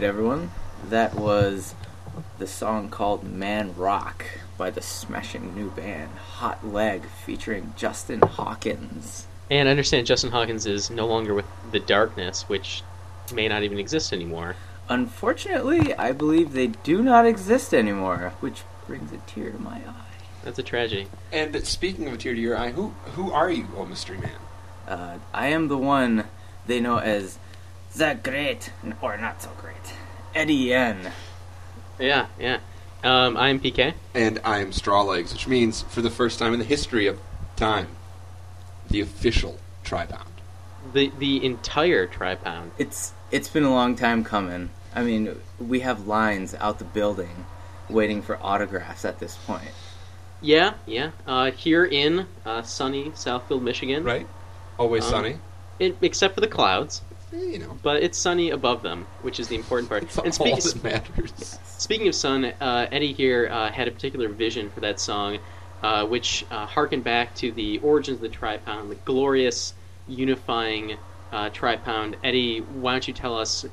[0.00, 0.50] Alright, everyone.
[0.88, 1.74] That was
[2.38, 4.24] the song called Man Rock
[4.56, 9.26] by the smashing new band Hot Leg featuring Justin Hawkins.
[9.50, 12.82] And I understand Justin Hawkins is no longer with the Darkness, which
[13.34, 14.56] may not even exist anymore.
[14.88, 20.14] Unfortunately, I believe they do not exist anymore, which brings a tear to my eye.
[20.42, 21.08] That's a tragedy.
[21.30, 24.40] And speaking of a tear to your eye, who who are you, oh mystery man?
[24.88, 26.24] Uh, I am the one
[26.66, 27.38] they know as
[27.96, 29.74] the Great, or not so great,
[30.34, 31.12] Eddie N.
[31.98, 32.58] Yeah, yeah.
[33.02, 33.94] Um, I'm PK.
[34.14, 37.18] And I am Straw Legs, which means for the first time in the history of
[37.56, 37.88] time,
[38.88, 40.26] the official Tripound.
[40.92, 42.70] The the entire Tripound.
[42.78, 44.70] It's it's been a long time coming.
[44.94, 47.46] I mean, we have lines out the building
[47.88, 49.70] waiting for autographs at this point.
[50.42, 51.10] Yeah, yeah.
[51.26, 54.04] Uh, here in uh, sunny Southfield, Michigan.
[54.04, 54.26] Right?
[54.78, 55.36] Always Um, sunny.
[55.78, 57.02] It, except for the clouds,
[57.32, 60.02] you know, but it's sunny above them, which is the important part.
[60.02, 61.58] it's and all speak, that matters.
[61.78, 65.38] Speaking of Sun, uh, Eddie here uh, had a particular vision for that song,
[65.82, 69.74] uh, which uh, harkened back to the origins of the Tripound, the glorious,
[70.08, 70.96] unifying
[71.32, 72.16] uh, Tripound.
[72.22, 73.64] Eddie, why don't you tell us,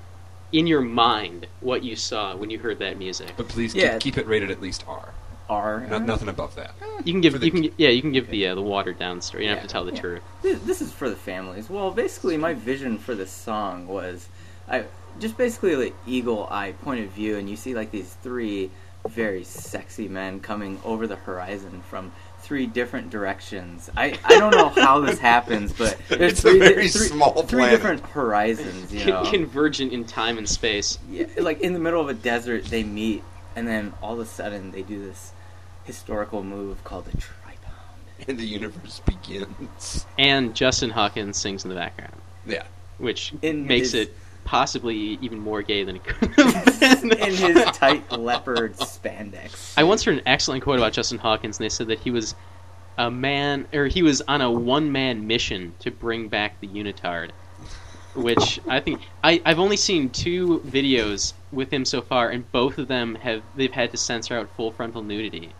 [0.54, 3.34] in your mind, what you saw when you heard that music?
[3.36, 3.94] But please Yeah.
[3.94, 5.10] keep, keep it rated at least R.
[5.50, 5.86] R.
[5.90, 6.74] No, nothing above that.
[7.06, 9.22] You can give, the- you can, yeah, you can give the uh, the watered down
[9.22, 9.44] story.
[9.44, 10.02] You don't have to tell the Yeah.
[10.02, 10.22] truth.
[10.42, 11.70] This, this is for the families.
[11.70, 14.28] Well, basically, my vision for this song was,
[14.68, 14.86] I
[15.20, 18.70] just basically like eagle eye point of view, and you see like these three
[19.08, 23.90] very sexy men coming over the horizon from three different directions.
[23.96, 27.44] I, I don't know how this happens, but there's It's a three, very three, small
[27.44, 27.72] three planet.
[27.72, 28.94] different horizons.
[28.94, 31.00] You know, Con- Convergent in time and space.
[31.10, 33.24] yeah, like in the middle of a desert, they meet,
[33.56, 35.32] and then all of a sudden they do this
[35.88, 38.28] historical move called the Tripound.
[38.28, 40.06] And the universe begins.
[40.20, 42.14] And Justin Hawkins sings in the background,
[42.46, 42.64] Yeah.
[43.00, 47.12] which In makes his- it possibly even more gay than it could have been.
[47.14, 49.74] in his tight leopard spandex.
[49.78, 52.36] I once heard an excellent quote about Justin Hawkins, and they said that he was
[52.98, 57.32] a man, or he was on a one-man mission to bring back the unitard.
[58.16, 62.80] Which I think I, I've only seen two videos with him so far, and both
[62.80, 65.52] of them have they've had to censor out full frontal nudity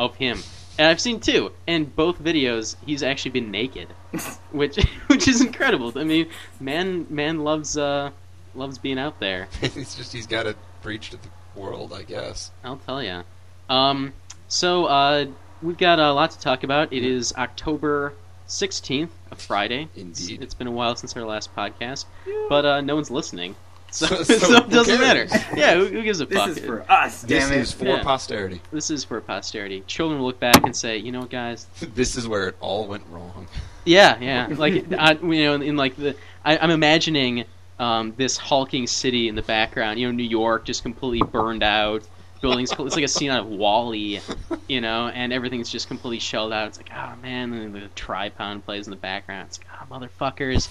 [0.00, 0.42] of him.
[0.78, 3.88] And I've seen two, and both videos he's actually been naked,
[4.50, 5.92] which which is incredible.
[5.94, 6.28] I mean,
[6.58, 8.10] man man loves uh
[8.54, 9.48] loves being out there.
[9.62, 12.50] it's just he's got to preach to the world, I guess.
[12.64, 13.22] I'll tell you.
[13.68, 14.14] Um,
[14.48, 15.26] so uh,
[15.62, 16.92] we've got a lot to talk about.
[16.92, 18.14] It is October
[18.46, 19.88] sixteenth, a Friday.
[19.94, 20.36] Indeed.
[20.36, 22.06] It's, it's been a while since our last podcast,
[22.48, 23.54] but uh, no one's listening,
[23.90, 25.26] so, So- so, it doesn't matter.
[25.56, 26.48] Yeah, who, who gives a fuck?
[26.48, 27.60] This is for us, This damn it.
[27.60, 28.02] is for Yeah.
[28.02, 28.60] posterity.
[28.72, 29.82] This is for posterity.
[29.86, 31.66] Children will look back and say, you know, what, guys.
[31.94, 33.46] This is where it all went wrong.
[33.84, 34.48] Yeah, yeah.
[34.50, 36.14] Like I, you know, in like the,
[36.44, 37.44] I, I'm imagining
[37.78, 39.98] um, this hulking city in the background.
[39.98, 42.02] You know, New York just completely burned out.
[42.42, 42.72] Buildings.
[42.72, 44.18] It's like a scene out of WALL-E,
[44.66, 46.68] you know, and everything's just completely shelled out.
[46.68, 49.48] It's like, oh man, and the Tripound plays in the background.
[49.48, 50.68] It's like, oh motherfuckers.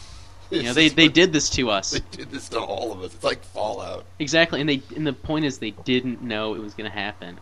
[0.50, 1.92] You know, they, they did this to us.
[1.92, 3.14] They did this to all of us.
[3.14, 4.06] It's like Fallout.
[4.20, 7.40] Exactly, and they and the point is they didn't know it was going to happen.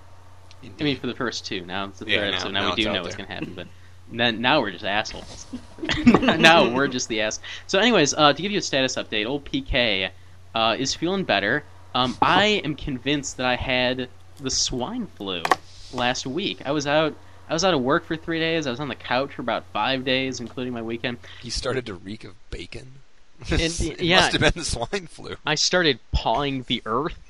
[0.79, 1.65] I mean, for the first two.
[1.65, 2.51] Now it's the third Yeah, now- episode.
[2.51, 3.67] Now, now we do know what's going to happen, but
[4.11, 5.45] then now we're just assholes.
[6.05, 7.39] now we're just the ass.
[7.67, 10.09] So, anyways, uh, to give you a status update, old PK
[10.55, 11.63] uh, is feeling better.
[11.93, 14.09] Um, I am convinced that I had
[14.39, 15.43] the swine flu
[15.93, 16.61] last week.
[16.65, 17.15] I was out.
[17.49, 18.67] I was out of work for three days.
[18.67, 21.17] I was on the couch for about five days, including my weekend.
[21.41, 22.93] He started to reek of bacon.
[23.49, 24.17] And- it yeah.
[24.17, 25.35] must have been the swine flu.
[25.45, 27.17] I started pawing the earth.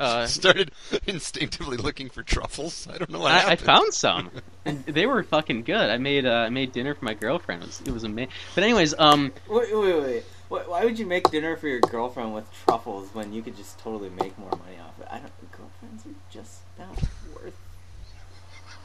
[0.00, 0.72] Uh, started
[1.06, 2.88] instinctively looking for truffles.
[2.92, 4.32] I don't know what I, I found some.
[4.64, 5.90] And they were fucking good.
[5.90, 7.62] I made uh, I made dinner for my girlfriend.
[7.62, 8.32] It was, it was amazing.
[8.56, 10.24] But anyways, um, Wait, wait, wait.
[10.48, 13.78] Why, why would you make dinner for your girlfriend with truffles when you could just
[13.78, 15.06] totally make more money off it?
[15.08, 15.52] I don't.
[15.52, 17.11] Girlfriends are just not worth.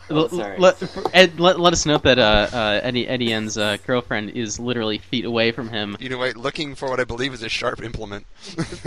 [0.09, 0.57] Oh, sorry.
[0.57, 0.81] let,
[1.13, 4.97] Ed, let, let us note that uh, uh, Eddie Eddie N's uh, girlfriend is literally
[4.99, 5.97] feet away from him.
[5.99, 8.25] You know, wait, looking for what I believe is a sharp implement.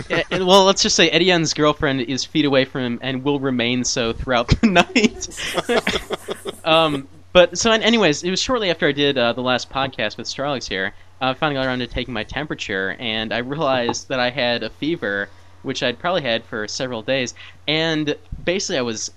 [0.09, 3.39] Eh, well, let's just say Eddie N's girlfriend is feet away from him and will
[3.39, 4.67] remain so throughout the
[6.47, 6.65] night.
[6.65, 10.17] um, but so, an- anyways, it was shortly after I did uh, the last podcast
[10.17, 10.93] with Starlix here.
[11.21, 14.69] I finally got around to taking my temperature, and I realized that I had a
[14.71, 15.29] fever,
[15.61, 17.35] which I'd probably had for several days.
[17.67, 19.11] And basically, I was.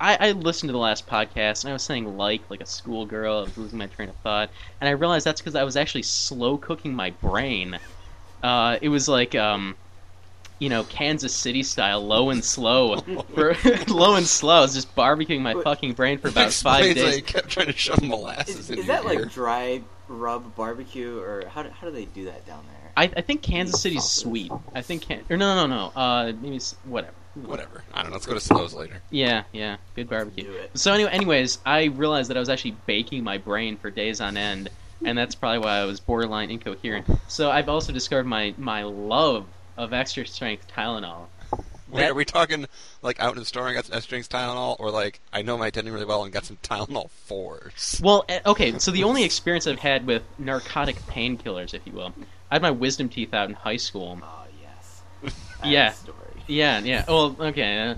[0.00, 3.38] I, I listened to the last podcast, and I was saying like like a schoolgirl.
[3.38, 4.50] I was losing my train of thought,
[4.80, 7.78] and I realized that's because I was actually slow cooking my brain.
[8.42, 9.74] Uh, it was like um,
[10.60, 12.96] you know, Kansas City style, low and slow.
[13.34, 13.56] for,
[13.88, 14.58] low and slow.
[14.58, 15.64] I was just barbecuing my Wait.
[15.64, 17.14] fucking brain for about five Explains why days.
[17.16, 19.22] he kept trying to shove molasses Is, into is that ear.
[19.22, 22.92] like dry rub barbecue, or how do, how do they do that down there?
[22.96, 24.22] I, I think Kansas City's Sauces.
[24.22, 24.52] sweet.
[24.74, 26.00] I think can or no no no no.
[26.00, 27.12] Uh, maybe s- whatever.
[27.34, 27.84] Whatever.
[27.94, 28.14] I don't know.
[28.16, 29.00] Let's go to Slows later.
[29.10, 29.76] Yeah yeah.
[29.94, 30.52] Good barbecue.
[30.74, 34.36] So anyway, anyways, I realized that I was actually baking my brain for days on
[34.36, 34.70] end,
[35.04, 37.06] and that's probably why I was borderline incoherent.
[37.28, 39.46] So I've also discovered my my love
[39.76, 41.26] of extra strength Tylenol.
[41.90, 42.66] Wait, That- are we talking
[43.02, 45.68] like out in the store and got some S-strings Tylenol, or like I know my
[45.68, 48.00] attending really well and got some Tylenol fours?
[48.02, 52.12] Well, eh, okay, so the only experience I've had with narcotic painkillers, if you will,
[52.50, 54.18] I had my wisdom teeth out in high school.
[54.22, 55.02] Oh yes.
[55.62, 55.84] I Yeah.
[55.84, 56.17] have Story.
[56.48, 57.04] Yeah, yeah.
[57.06, 57.78] Well, okay.
[57.78, 57.94] Uh,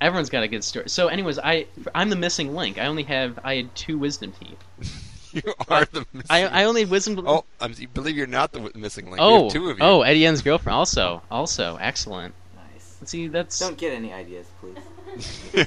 [0.00, 0.88] everyone's got a good story.
[0.88, 2.78] So, anyways, I I'm the missing link.
[2.78, 5.30] I only have I had two wisdom teeth.
[5.32, 6.30] you are the missing.
[6.30, 7.24] I I only had wisdom.
[7.26, 9.16] Oh, I'm, believe you're not the missing link.
[9.16, 9.84] we oh, have two of you.
[9.84, 10.76] oh, Eddie N's girlfriend.
[10.76, 12.34] Also, also excellent.
[12.54, 12.98] Nice.
[13.04, 15.66] See, that's Don't get any ideas, please.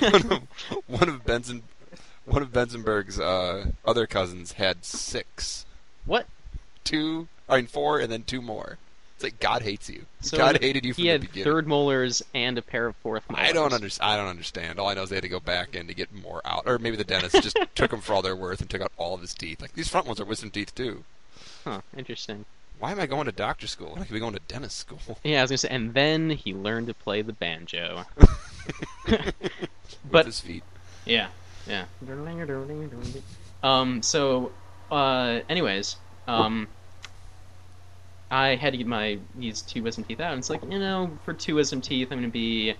[0.00, 0.42] one, of,
[0.86, 1.62] one of Benson,
[2.24, 5.66] one of Benzenberg's uh, other cousins had six,
[6.04, 6.26] what.
[6.84, 8.78] two, I mean four, and then two more.
[9.22, 10.04] It's like God hates you.
[10.20, 11.44] So God hated you from He the had beginning.
[11.44, 13.48] third molars and a pair of fourth molars.
[13.48, 14.10] I don't understand.
[14.10, 14.78] I don't understand.
[14.80, 16.78] All I know is they had to go back in to get more out, or
[16.80, 19.20] maybe the dentist just took them for all they're worth and took out all of
[19.20, 19.60] his teeth.
[19.62, 21.04] Like these front ones are wisdom teeth too.
[21.64, 21.82] Huh?
[21.96, 22.44] Interesting.
[22.80, 23.92] Why am I going to doctor school?
[23.96, 24.98] I could be going to dentist school.
[25.22, 28.04] Yeah, I was gonna say, and then he learned to play the banjo.
[29.08, 29.34] With
[30.10, 30.64] But- his feet.
[31.04, 31.28] Yeah,
[31.68, 31.84] yeah.
[33.62, 34.02] Um.
[34.02, 34.50] So,
[34.90, 35.40] uh.
[35.48, 35.96] Anyways,
[36.26, 36.66] um.
[38.32, 41.10] I had to get my these two wisdom teeth out, and it's like you know,
[41.22, 42.74] for two wisdom teeth, I'm gonna be,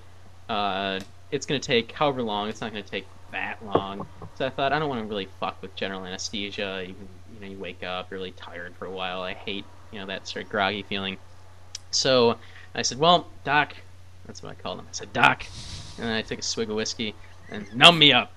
[0.48, 0.98] uh,
[1.30, 2.48] it's gonna take however long.
[2.48, 4.06] It's not gonna take that long.
[4.36, 6.82] So I thought I don't want to really fuck with general anesthesia.
[6.86, 6.94] You,
[7.34, 9.20] you know, you wake up you're really tired for a while.
[9.20, 11.18] I hate you know that sort of groggy feeling.
[11.90, 12.38] So
[12.74, 13.74] I said, well, doc,
[14.24, 14.86] that's what I called him.
[14.88, 15.44] I said, doc,
[15.98, 17.14] and then I took a swig of whiskey
[17.50, 18.32] and numb me up.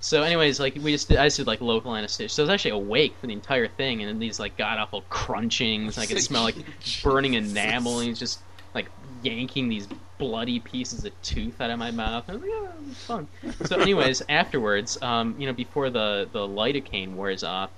[0.00, 2.30] So, anyways, like we just did, I just did like local anesthesia.
[2.30, 5.02] So I was actually awake for the entire thing, and then these like god awful
[5.10, 5.98] crunchings.
[5.98, 6.56] I could smell like
[7.02, 8.40] burning enamel, and he's just
[8.74, 8.86] like
[9.22, 9.86] yanking these
[10.18, 12.24] bloody pieces of tooth out of my mouth.
[12.28, 13.28] And I was like, yeah, it was fun.
[13.66, 17.70] So, anyways, afterwards, um, you know, before the the lidocaine wears off,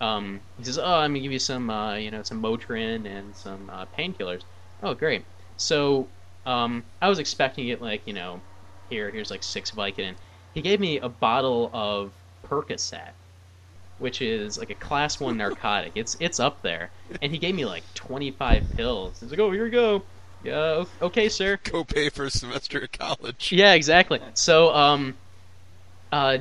[0.00, 3.36] um, he says, "Oh, I'm gonna give you some, uh, you know, some Motrin and
[3.36, 4.42] some uh, painkillers."
[4.82, 5.24] Oh, great.
[5.58, 6.08] So,
[6.46, 8.40] um, I was expecting it like, you know,
[8.88, 10.14] here, here's like six Vicodin.
[10.56, 12.12] He gave me a bottle of
[12.42, 13.10] Percocet,
[13.98, 15.92] which is like a class one narcotic.
[15.94, 19.20] It's it's up there, and he gave me like 25 pills.
[19.20, 20.02] He's like, "Oh, here you go."
[20.42, 21.58] Yeah, okay, sir.
[21.64, 23.52] Go pay for a semester of college.
[23.52, 24.20] Yeah, exactly.
[24.34, 25.14] So, um,
[26.12, 26.38] uh,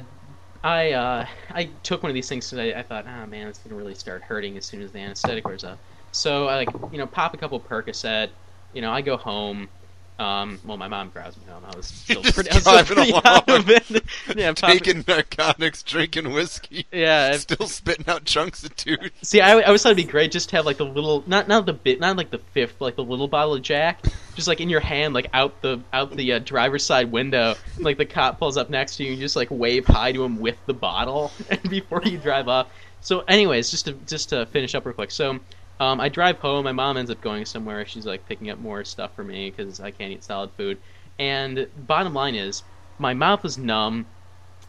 [0.63, 3.59] I uh, I took one of these things because I, I thought, oh man, it's
[3.59, 5.79] gonna really start hurting as soon as the anesthetic wears off.
[6.11, 8.29] So I like, you know, pop a couple Percocet.
[8.73, 9.69] You know, I go home.
[10.17, 11.63] Um, well, my mom drives me home.
[11.69, 13.21] I was still pretty, I was still pretty along.
[13.25, 14.03] out of it.
[14.37, 17.33] yeah, Taking narcotics, drinking whiskey, yeah.
[17.33, 19.11] if- still spitting out chunks of tooth.
[19.21, 21.47] See, I, I always thought it'd be great just to have like the little, not
[21.49, 24.03] not the bit, not like the fifth, but like the little bottle of Jack,
[24.35, 27.55] just like in your hand, like out the out the uh, driver's side window.
[27.77, 30.23] Like the cop pulls up next to you, and you just like wave hi to
[30.23, 32.67] him with the bottle, and before you drive off.
[33.01, 35.11] So, anyways, just to just to finish up real quick.
[35.11, 35.39] So,
[35.79, 36.65] um, I drive home.
[36.65, 37.85] My mom ends up going somewhere.
[37.85, 40.77] She's like picking up more stuff for me because I can't eat solid food.
[41.19, 42.63] And bottom line is,
[42.97, 44.05] my mouth was numb.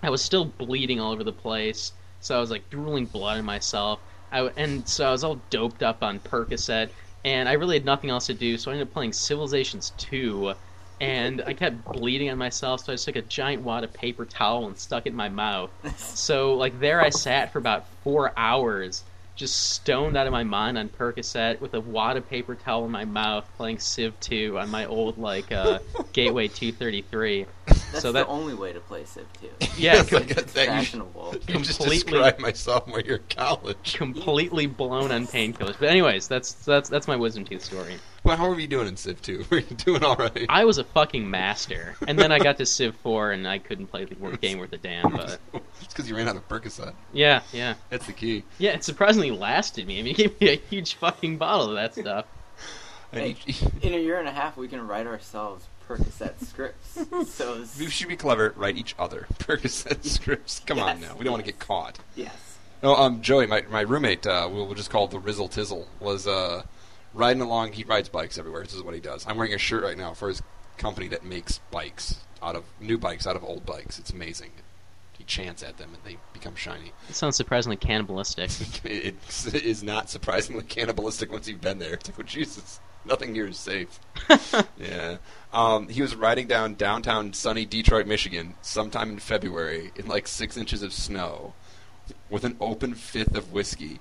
[0.03, 3.45] I was still bleeding all over the place, so I was like drooling blood on
[3.45, 4.01] myself.
[4.31, 6.91] I, and so I was all doped up on Percocet,
[7.25, 10.55] and I really had nothing else to do, so I ended up playing Civilizations 2,
[11.01, 14.25] and I kept bleeding on myself, so I just took a giant wad of paper
[14.25, 15.71] towel and stuck it in my mouth.
[15.99, 19.05] So, like, there I sat for about four hours,
[19.37, 22.91] just stoned out of my mind on Percocet with a wad of paper towel in
[22.91, 25.79] my mouth, playing Civ 2 on my old, like, uh,
[26.13, 27.47] Gateway 233.
[27.97, 29.49] That's So that- the only way to play Civ 2.
[29.79, 31.35] Yeah, It's like a It's fashionable.
[31.49, 33.95] You just Completely- described my sophomore year of college.
[33.95, 35.77] completely blown on painkillers.
[35.79, 37.97] But anyways, that's that's that's my wisdom tooth story.
[38.25, 39.45] Well, how are you doing in Civ 2?
[39.51, 40.47] Were you doing all right?
[40.49, 43.87] I was a fucking master, and then I got to Civ 4, and I couldn't
[43.87, 45.11] play the game worth a damn.
[45.13, 45.39] But
[45.81, 46.93] It's because you ran out of Percocet.
[47.13, 48.43] yeah, yeah, That's the key.
[48.59, 48.73] yeah.
[48.73, 49.99] It surprisingly lasted me.
[50.01, 52.27] I mean, it gave me a huge fucking bottle of that stuff.
[53.13, 56.99] And Hey, in a year and a half, we can write ourselves Percocet scripts.
[57.27, 58.53] So we should be clever.
[58.57, 60.61] Write each other Percocet scripts.
[60.67, 61.15] Come on now.
[61.17, 61.99] We don't want to get caught.
[62.15, 62.33] yes.
[62.83, 65.87] No, um, Joey, my my roommate, uh, we'll, we'll just call it the Rizzle Tizzle,
[65.99, 66.63] was uh,
[67.15, 67.73] riding along.
[67.73, 68.63] He rides bikes everywhere.
[68.65, 69.27] This is what he does.
[69.27, 70.43] I'm wearing a shirt right now for his
[70.77, 73.99] company that makes bikes out of new bikes out of old bikes.
[73.99, 74.51] It's amazing.
[75.17, 76.93] He chants at them and they become shiny.
[77.09, 78.51] It sounds surprisingly cannibalistic.
[78.85, 79.15] It
[79.55, 81.95] is not surprisingly cannibalistic once you've been there.
[81.95, 83.99] It's like, oh Jesus, nothing here is safe.
[84.79, 85.17] yeah.
[85.57, 90.59] Um, he was riding down downtown sunny Detroit, Michigan, sometime in February in like six
[90.59, 91.55] inches of snow,
[92.29, 94.01] with an open fifth of whiskey.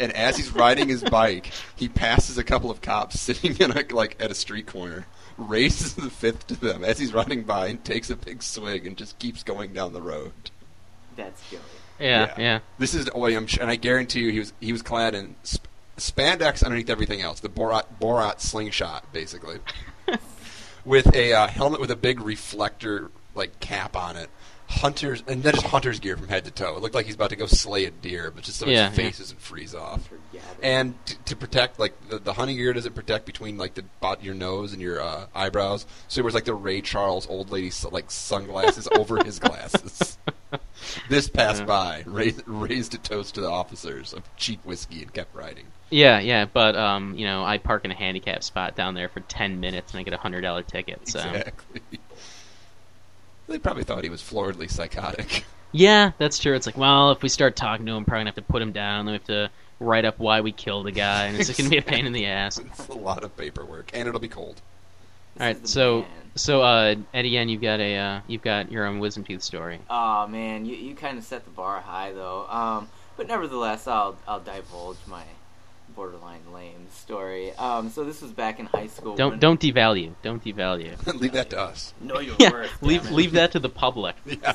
[0.00, 3.84] And as he's riding his bike, he passes a couple of cops sitting in a,
[3.94, 5.06] like at a street corner,
[5.38, 8.96] raises the fifth to them as he's riding by, and takes a big swig and
[8.96, 10.32] just keeps going down the road.
[11.14, 11.62] That's killer.
[12.00, 12.58] Yeah, yeah.
[12.78, 16.64] This is William, and I guarantee you, he was he was clad in sp- spandex
[16.64, 17.38] underneath everything else.
[17.38, 19.60] The Borat Borat slingshot, basically,
[20.86, 24.30] with a uh, helmet with a big reflector like cap on it.
[24.68, 26.76] Hunters and then just hunter's gear from head to toe.
[26.76, 28.98] It looked like he's about to go slay a deer, but just so Yeah, his
[28.98, 29.04] yeah.
[29.04, 30.08] face doesn't freeze off.
[30.62, 34.24] And t- to protect, like the, the hunting gear doesn't protect between like the bot
[34.24, 35.86] your nose and your uh, eyebrows.
[36.08, 40.18] So it was like the Ray Charles old lady like sunglasses over his glasses.
[41.08, 41.66] this passed Yeah.
[41.66, 45.66] by, raised, raised a toast to the officers of cheap whiskey, and kept riding.
[45.90, 49.20] Yeah, yeah, but um, you know, I park in a handicap spot down there for
[49.20, 51.06] ten minutes and I get a hundred dollar ticket.
[51.08, 51.80] So Exactly.
[53.48, 55.44] They probably thought he was floridly psychotic.
[55.72, 56.54] yeah, that's true.
[56.54, 58.72] It's like, well, if we start talking to him, probably gonna have to put him
[58.72, 59.06] down.
[59.06, 59.50] Then we have to
[59.80, 62.26] write up why we killed the guy, and it's gonna be a pain in the
[62.26, 62.58] ass.
[62.64, 64.62] it's a lot of paperwork, and it'll be cold.
[65.34, 66.32] This All is the so man.
[66.34, 69.80] so uh, Eddie, Yen, you've got a uh, you've got your own wisdom tooth story.
[69.90, 72.46] Oh man, you you kind of set the bar high though.
[72.48, 75.24] Um, but nevertheless, I'll I'll divulge my
[75.96, 77.52] borderline lame story.
[77.54, 79.16] Um, so this was back in high school.
[79.16, 80.14] Don't when- don't devalue.
[80.22, 80.94] Don't devalue.
[81.20, 81.94] Leave that to us.
[82.00, 82.82] know your Yeah, worth.
[82.82, 83.12] leave it.
[83.12, 84.14] leave that to the public.
[84.26, 84.54] Yeah.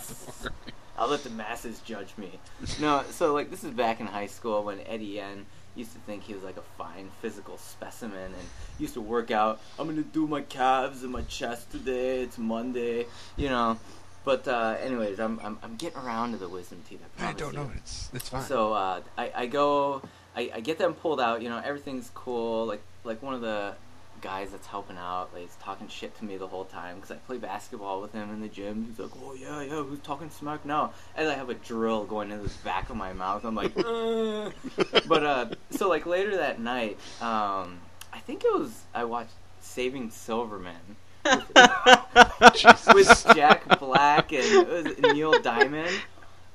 [0.98, 2.40] I'll let the masses judge me.
[2.80, 6.22] No, so like this is back in high school when Eddie N used to think
[6.22, 9.60] he was like a fine physical specimen and used to work out.
[9.80, 12.22] I'm gonna do my calves and my chest today.
[12.22, 13.80] It's Monday, you know.
[14.24, 17.00] But uh, anyways, I'm, I'm I'm getting around to the wisdom teeth.
[17.02, 17.60] I, I promise don't you.
[17.60, 17.72] know.
[17.78, 18.44] It's it's fine.
[18.44, 20.04] So uh, I, I go,
[20.36, 21.42] I, I get them pulled out.
[21.42, 22.66] You know, everything's cool.
[22.66, 23.76] Like like one of the
[24.22, 27.16] guys that's helping out, like he's talking shit to me the whole time because I
[27.16, 28.86] play basketball with him in the gym.
[28.86, 32.32] He's like, "Oh yeah, yeah, who's talking smack now?" And I have a drill going
[32.32, 33.44] into the back of my mouth.
[33.44, 34.52] I'm like, "Uh."
[35.08, 37.80] but uh, so like later that night, um,
[38.14, 40.96] I think it was I watched Saving Silverman
[41.26, 41.54] with
[43.36, 45.92] Jack Black and Neil Diamond.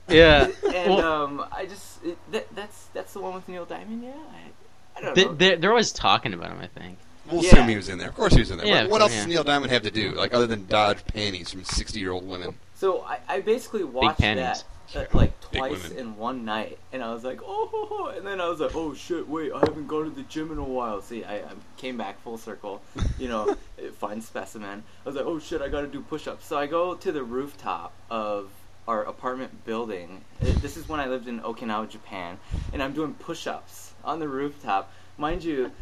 [0.09, 0.49] Yeah.
[0.75, 4.03] And Well, um, I just it, that, that's that's the one with Neil Diamond.
[4.05, 5.35] Yeah, I, I don't they, know.
[5.35, 6.59] they're, they're always talking about him.
[6.61, 6.99] I think.
[7.31, 7.51] We'll Yeah.
[7.55, 8.09] assume he was in there.
[8.09, 8.67] Of course he was in there.
[8.67, 9.19] Yeah, what what else yeah.
[9.19, 12.55] does Neil Diamond have to do, like other than dodge panties from sixty-year-old women?
[12.75, 14.65] so I, I basically watched panties.
[14.93, 18.25] that uh, like twice in one night, and I was like, oh, ho, ho," and
[18.25, 20.65] then I was like, oh shit, wait, I haven't gone to the gym in a
[20.65, 21.01] while.
[21.03, 22.81] See, I, I came back full circle,
[23.19, 23.57] you know,
[23.99, 24.85] fine specimen.
[25.05, 26.47] I was like, oh shit, I got to do push-ups.
[26.47, 28.51] So I go to the rooftop of
[28.89, 30.21] our apartment building.
[30.41, 32.39] Uh, This is when I lived in Okinawa, Japan,
[32.73, 34.93] and I'm doing push-ups on the rooftop.
[35.19, 35.73] Mind you,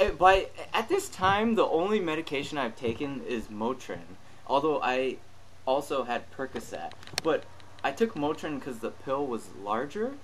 [0.00, 4.16] uh, by at this time, the only medication I've taken is Motrin.
[4.46, 5.16] Although I
[5.66, 6.92] also had Percocet,
[7.22, 7.44] but
[7.82, 10.14] I took Motrin because the pill was larger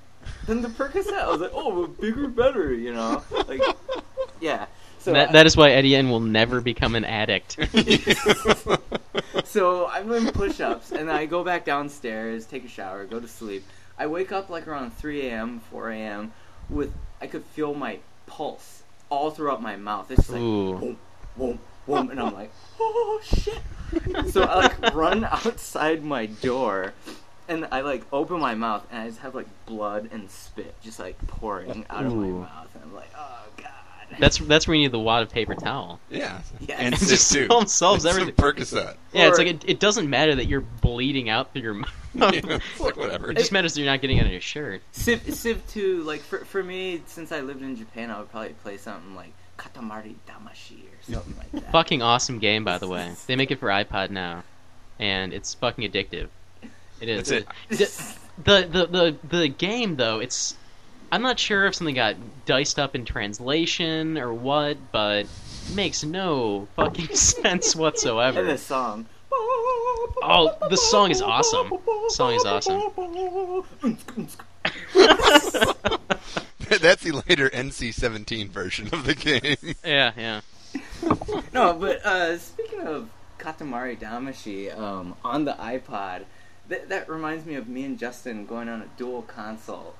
[0.46, 1.12] than the Percocet.
[1.18, 3.22] I was like, oh, well, bigger, better, you know?
[3.48, 3.62] Like,
[4.40, 4.66] yeah.
[5.00, 7.56] So that I- that is why Eddie Yen will never become an addict.
[9.44, 13.64] so I'm doing push-ups, and I go back downstairs, take a shower, go to sleep.
[13.98, 16.32] I wake up like around 3 a.m., 4 a.m.
[16.68, 20.10] with I could feel my pulse all throughout my mouth.
[20.10, 20.78] It's just like Ooh.
[20.78, 20.98] boom,
[21.36, 23.60] boom, boom, and I'm like, oh shit.
[24.30, 26.92] so I like run outside my door,
[27.48, 30.98] and I like open my mouth, and I just have like blood and spit just
[30.98, 33.39] like pouring out of my mouth, and I'm like, oh god.
[34.18, 36.00] That's that's where you need the wad of paper towel.
[36.10, 36.76] Yeah, Yeah.
[36.78, 37.46] and It just too.
[37.48, 38.34] solves- solves Some everything.
[38.34, 38.96] Percocet.
[39.12, 41.90] Yeah, it's Or- like it, it doesn't matter that you're bleeding out through your mouth.
[42.14, 43.30] Yeah, it's like whatever.
[43.30, 44.82] It just matters that you're not getting it on your shirt.
[44.92, 48.54] Civ, Civ 2, like for for me, since I lived in Japan, I would probably
[48.64, 51.72] play something like Katamari Damacy or something like that.
[51.72, 53.12] Fucking awesome game, by the way.
[53.28, 54.42] They make it for iPod now,
[54.98, 56.28] and it's fucking addictive.
[57.00, 57.28] It is.
[57.28, 58.16] That's it.
[58.44, 60.56] The, the the the game though, it's.
[61.12, 66.04] I'm not sure if something got diced up in translation or what, but it makes
[66.04, 68.42] no fucking sense and whatsoever.
[68.44, 69.06] the song.
[70.22, 71.70] Oh, the song is awesome.
[71.70, 72.80] The song is awesome.
[76.80, 79.56] That's the later NC-17 version of the game.
[79.84, 80.40] Yeah, yeah.
[81.52, 86.24] no, but uh, speaking of Katamari Damacy um, on the iPod,
[86.68, 89.94] that that reminds me of me and Justin going on a dual console.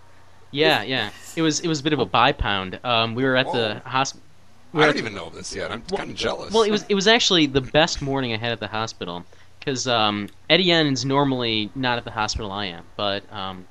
[0.50, 1.10] Yeah, yeah.
[1.36, 2.80] It was it was a bit of a buy pound.
[2.84, 3.88] Um, we were at the Oh.
[3.88, 4.24] hospital.
[4.72, 5.72] I don't even know of this yet.
[5.72, 6.52] I'm kind of jealous.
[6.52, 9.24] Well, it was it was actually the best morning I had at the hospital
[9.58, 13.66] because um, Eddie is normally not at the hospital I am, but um,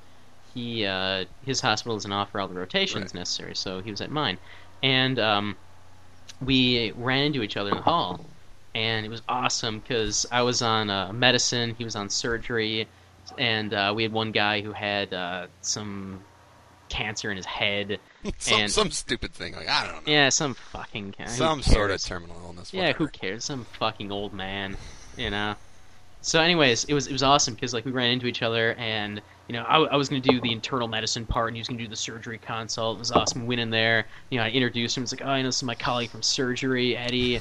[0.54, 3.14] he uh, his hospital doesn't offer all the rotations Right.
[3.14, 4.38] necessary, so he was at mine,
[4.82, 5.56] and um,
[6.42, 8.20] we ran into each other in the hall,
[8.74, 12.86] and it was awesome because I was on uh, medicine, he was on surgery,
[13.38, 16.22] and uh, we had one guy who had uh, some
[16.90, 17.98] cancer in his head.
[18.38, 19.54] some, and some stupid thing.
[19.54, 20.12] Like I don't know.
[20.12, 22.74] yeah, some fucking some sort of terminal illness.
[22.74, 23.44] Yeah, who cares?
[23.44, 24.76] Some fucking old man,
[25.16, 25.54] you know.
[26.22, 29.22] So, anyways, it was it was awesome because like we ran into each other, and
[29.50, 31.80] you know I, I was gonna do the internal medicine part, and he was gonna
[31.82, 32.98] do the surgery consult.
[32.98, 33.48] It was awesome.
[33.48, 35.02] Went in there, you know, I introduced him.
[35.02, 37.40] It's like, oh, I know this is my colleague from surgery, Eddie.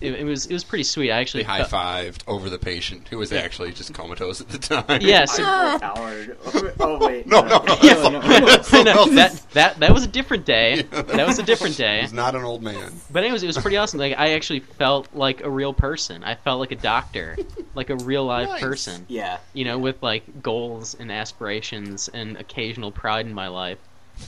[0.00, 1.10] It, it was it was pretty sweet.
[1.10, 4.48] I They actually high felt- fived over the patient who was actually just comatose at
[4.48, 5.00] the time.
[5.02, 6.38] Yeah, so- I'm Howard.
[6.46, 7.26] Oh, oh wait.
[7.26, 7.76] No, no, no.
[7.82, 10.82] Yeah, no, no, I that that that was a different day.
[10.82, 12.00] That was a different day.
[12.00, 12.92] He's not an old man.
[13.10, 14.00] But anyways, it was pretty awesome.
[14.00, 16.24] Like I actually felt like a real person.
[16.24, 17.36] I felt like a doctor,
[17.74, 18.60] like a real live Nice.
[18.62, 19.04] person.
[19.08, 19.38] Yeah.
[19.52, 23.78] You know, with like goals and aspirations and occasional pride in my life.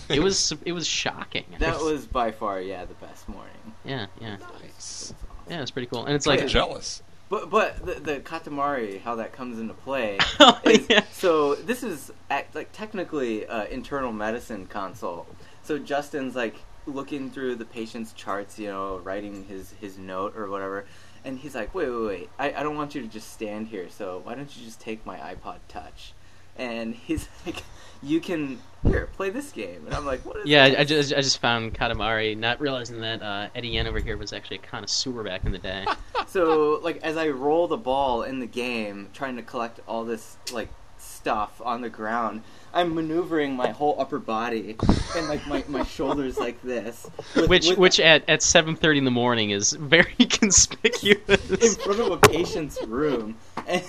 [0.09, 1.45] It was it was shocking.
[1.59, 3.53] That was by far, yeah, the best morning.
[3.85, 5.15] yeah yeah Nice.
[5.49, 5.63] yeah.
[5.63, 6.05] It's pretty cool.
[6.07, 7.03] And it's Like like jealous.
[7.29, 10.19] But but the, the katamari, how that comes into play.
[10.41, 11.05] Oh, is, yeah.
[11.13, 15.33] So this is act, like technically uh, internal medicine consult.
[15.63, 16.57] So Justin's like
[16.87, 20.85] looking through the patient's charts, you know, writing his his note or whatever,
[21.25, 23.89] and he's like, wait wait wait, I, I don't want you to just stand here.
[23.89, 26.13] So why don't you just take my iPod Touch?
[26.57, 27.63] And he's like,
[28.03, 30.69] you can here play this game, and I'm like, what is yeah.
[30.69, 30.79] this?
[30.79, 34.17] I, I just I just found Katamari, not realizing that uh, Eddie Yen over here
[34.19, 35.85] was actually a connoisseur back in the day.
[36.27, 40.37] So, like, as I roll the ball in the game, trying to collect all this,
[40.53, 44.75] like, stuff on the ground, I'm maneuvering my whole upper body
[45.17, 47.07] and, like, my, my shoulders like this.
[47.37, 51.51] with- which with- which at at seven thirty in the morning is very conspicuous.
[51.51, 53.37] In front of a patient's room.
[53.69, 53.83] And,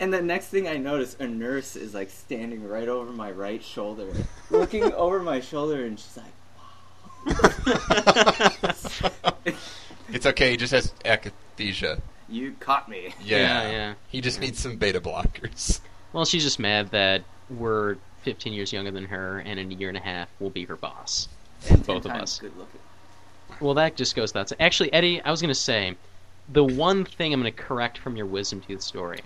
[0.00, 3.62] and the next thing I notice, a nurse is, like, standing right over my right
[3.62, 4.08] shoulder,
[4.50, 6.32] looking over my shoulder, and she's like,
[7.26, 7.34] "Wow."
[10.12, 10.50] It's okay.
[10.50, 12.00] He just has akathisia.
[12.28, 13.14] you caught me.
[13.22, 13.38] Yeah.
[13.38, 13.94] Yeah, yeah.
[14.08, 15.80] He just needs some beta blockers.
[16.12, 19.88] Well, she's just mad that we're 15 years younger than her, and in a year
[19.88, 21.28] and a half, we'll be her boss.
[21.68, 22.38] And Both of us.
[22.40, 22.80] Good looking.
[23.60, 24.60] Well, that just goes without saying.
[24.60, 25.94] Actually, Eddie, I was going to say,
[26.48, 29.20] the one thing I'm going to correct from your wisdom tooth story,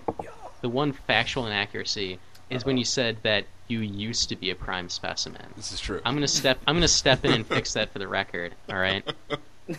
[0.61, 4.89] the one factual inaccuracy, is when you said that you used to be a prime
[4.89, 5.41] specimen.
[5.55, 5.99] This is true.
[6.05, 6.59] I'm going to step.
[6.67, 8.53] I'm going to step in and fix that for the record.
[8.69, 9.03] All right?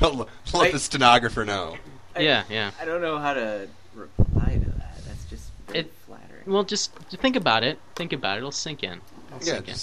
[0.00, 1.76] Don't let I- the stenographer know.
[2.16, 2.70] I- Yeah, yeah.
[2.80, 4.96] I don't know how to reply to that.
[5.06, 6.42] That's just very It- flattering.
[6.46, 7.78] Well, just think about it.
[7.94, 8.38] Think about it.
[8.38, 9.00] It'll sink in.
[9.28, 9.76] It'll Yeah, sink in.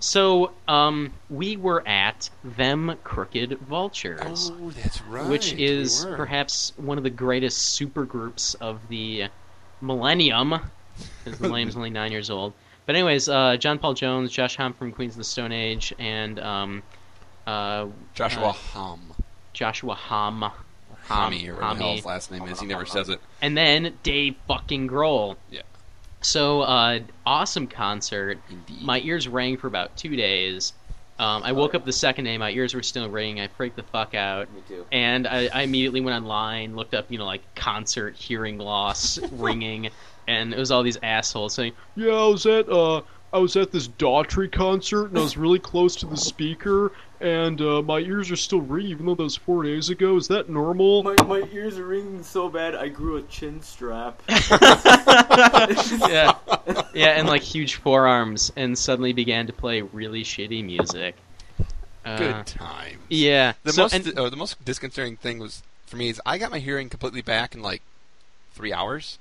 [0.00, 4.50] So, um, we were at them crooked vultures.
[4.52, 5.26] oh, that's right.
[5.28, 6.16] which is were.
[6.16, 9.28] perhaps one of the greatest supergroups of the
[9.84, 10.54] millennium.
[11.24, 12.52] Because millennium's only nine years old.
[12.86, 16.38] But anyways, uh, John Paul Jones, Josh Homme from Queens of the Stone Age, and
[16.38, 16.82] um,
[17.46, 18.96] uh, Joshua uh.
[19.52, 20.52] Joshua Homme.
[21.08, 22.60] Hami, or whatever the hell his last name is.
[22.60, 23.20] He never says it.
[23.42, 25.36] And then Dave fucking Grohl.
[25.50, 25.60] Yeah.
[26.22, 28.38] So, uh, awesome concert.
[28.48, 28.82] Indeed.
[28.82, 30.72] My ears rang for about two days.
[31.18, 33.40] Um, I woke up the second day, my ears were still ringing.
[33.40, 34.52] I freaked the fuck out.
[34.52, 34.84] Me too.
[34.90, 39.90] And I, I immediately went online, looked up, you know, like concert hearing loss ringing,
[40.26, 43.70] and it was all these assholes saying, "Yeah, I was at uh, I was at
[43.70, 48.30] this Daughtry concert, and I was really close to the speaker, and uh, my ears
[48.30, 50.16] are still ringing, even though that was four days ago.
[50.16, 54.20] Is that normal?" My, my ears are ringing so bad I grew a chin strap.
[54.28, 56.34] yeah,
[56.94, 61.16] yeah, and like huge forearms, and suddenly began to play really shitty music.
[62.04, 62.98] Uh, Good times.
[63.08, 63.54] Yeah.
[63.62, 66.50] The so, most and- uh, the most disconcerting thing was for me is I got
[66.50, 67.80] my hearing completely back in like
[68.52, 69.18] three hours,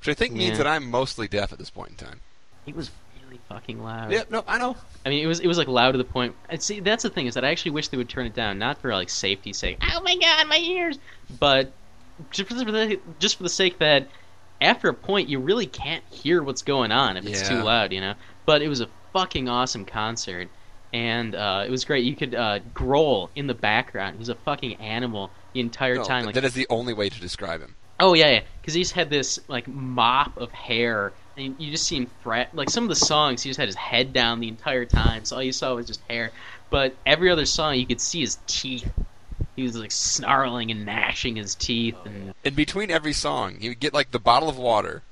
[0.00, 0.38] which I think Yeah.
[0.38, 2.20] means that I'm mostly deaf at this point in time.
[2.66, 2.90] it was
[3.34, 4.12] really fucking loud.
[4.12, 4.76] Yeah, no, I know.
[5.04, 6.34] I mean, it was it was like loud to the point.
[6.48, 8.58] And see, that's the thing is that I actually wish they would turn it down,
[8.58, 9.78] not for like safety's sake.
[9.82, 10.98] Oh my god, my ears!
[11.38, 11.72] But
[12.30, 14.08] just for the just for the sake that
[14.60, 18.00] after a point you really can't hear what's going on if it's too loud, you
[18.00, 18.14] know.
[18.46, 20.48] But it was a fucking awesome concert,
[20.92, 22.04] and uh, it was great.
[22.04, 24.18] You could uh, Grohl in the background.
[24.18, 26.26] He's a fucking animal the entire No, time.
[26.26, 27.74] Like, that is the only way to describe him.
[28.00, 28.40] Oh yeah, yeah.
[28.60, 32.54] Because he's had this like mop of hair, and you just see him fret.
[32.54, 35.36] Like some of the songs, he just had his head down the entire time, so
[35.36, 36.30] all you saw was just hair.
[36.70, 38.90] But every other song, you could see his teeth.
[39.56, 43.80] He was like snarling and gnashing his teeth, and In between every song, he would
[43.80, 45.02] get like the bottle of water,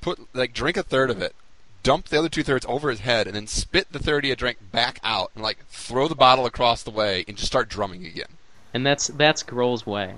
[0.00, 1.34] put like drink a third of it,
[1.82, 4.38] dump the other two thirds over his head, and then spit the third he had
[4.38, 8.04] drank back out, and like throw the bottle across the way and just start drumming
[8.04, 8.26] again.
[8.74, 10.14] and that's that's Grohl's way.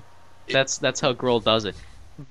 [0.49, 1.75] That's that's how Grohl does it.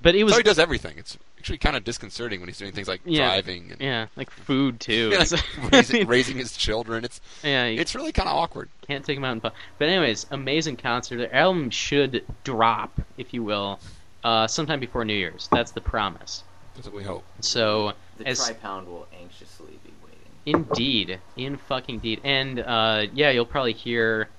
[0.01, 0.97] But it was so he does everything.
[0.97, 3.25] It's actually kind of disconcerting when he's doing things like Yeah.
[3.27, 5.09] driving and yeah, like food too.
[5.11, 7.03] Yeah, It's- raising, raising his children.
[7.03, 8.69] It's yeah, it's really kind of awkward.
[8.87, 9.59] can't take him out in public.
[9.77, 11.17] But anyways, amazing concert.
[11.17, 13.81] The album should drop, if you will,
[14.23, 15.49] uh, sometime before New Year's.
[15.51, 16.45] That's the promise.
[16.75, 17.25] That's what we hope.
[17.41, 20.21] So The as tri-pound will anxiously be waiting.
[20.45, 24.29] Indeed, in fucking deed, and uh, yeah, you'll probably hear.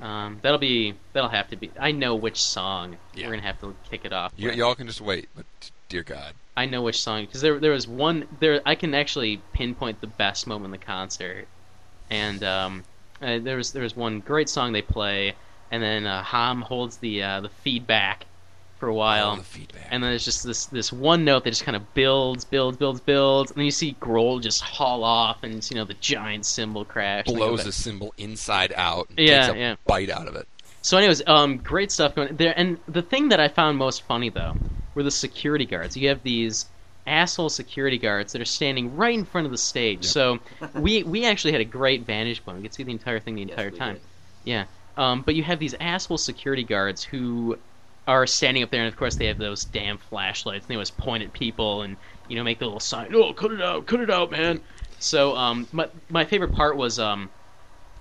[0.00, 1.70] Um, that'll be that'll have to be.
[1.78, 3.26] I know which song Yeah.
[3.26, 4.32] we're gonna have to kick it off.
[4.36, 4.56] You, with.
[4.56, 5.44] y'all can just wait, but
[5.88, 8.60] dear God, I know which song because there there was one there.
[8.66, 11.46] I can actually pinpoint the best moment in the concert,
[12.10, 12.84] and um,
[13.22, 15.34] uh, there was there was one great song they play,
[15.70, 18.26] and then uh, Ham holds the uh, the feedback
[18.78, 19.30] for a while.
[19.30, 19.86] all the feedback.
[19.90, 23.00] And then it's just this this one note that just kind of builds, builds, builds,
[23.00, 26.84] builds, and then you see Grohl just haul off, and you know the giant cymbal
[26.84, 27.26] crash.
[27.26, 29.76] and they go blows the cymbal inside out and Yeah, takes a yeah.
[29.86, 30.46] bite out of it.
[30.80, 32.54] So, anyways, um, great stuff going there.
[32.56, 34.54] And the thing that I found most funny though
[34.98, 35.96] were the security guards.
[35.96, 36.66] You have these
[37.06, 40.04] asshole security guards that are standing right in front of the stage.
[40.04, 40.12] Yep.
[40.12, 40.40] So
[40.74, 42.58] we we actually had a great vantage point.
[42.58, 43.94] We could see the entire thing the Yes, entire time.
[43.94, 44.02] did.
[44.44, 44.64] Yeah.
[44.96, 47.58] Um, but you have these asshole security guards who
[48.06, 50.90] are standing up there, and of course they have those damn flashlights, and they always
[50.90, 54.00] point at people and you know make the little sign, "Oh, cut it out, cut
[54.00, 54.60] it out, man."
[54.98, 57.30] So um, my my favorite part was um,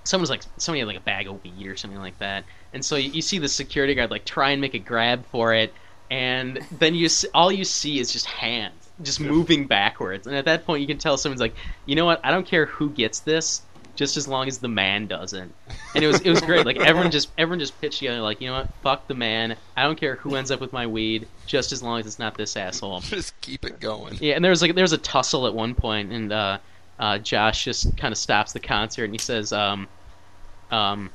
[0.06, 2.96] someone's like somebody had like a bag of weed or something like that, and so
[2.96, 5.76] you, you see the security guard like try and make a grab for it,
[6.10, 10.46] and then you s all you see is just hands just moving backwards, and at
[10.46, 13.20] that point you can tell someone's like, you know what, I don't care who gets
[13.20, 13.62] this,
[13.96, 15.54] just as long as the man doesn't.
[15.94, 16.66] And it was it was great.
[16.66, 19.56] Like everyone just everyone just pitched together like, you know what, fuck the man.
[19.76, 22.38] I don't care who ends up with my weed, just as long as it's not
[22.38, 23.00] this asshole.
[23.02, 24.18] Just keep it going.
[24.20, 26.58] Yeah, and there was like there was a tussle at one point, and uh,
[27.00, 29.88] uh, Josh just kind of stops the concert and he says, um,
[30.72, 31.10] um,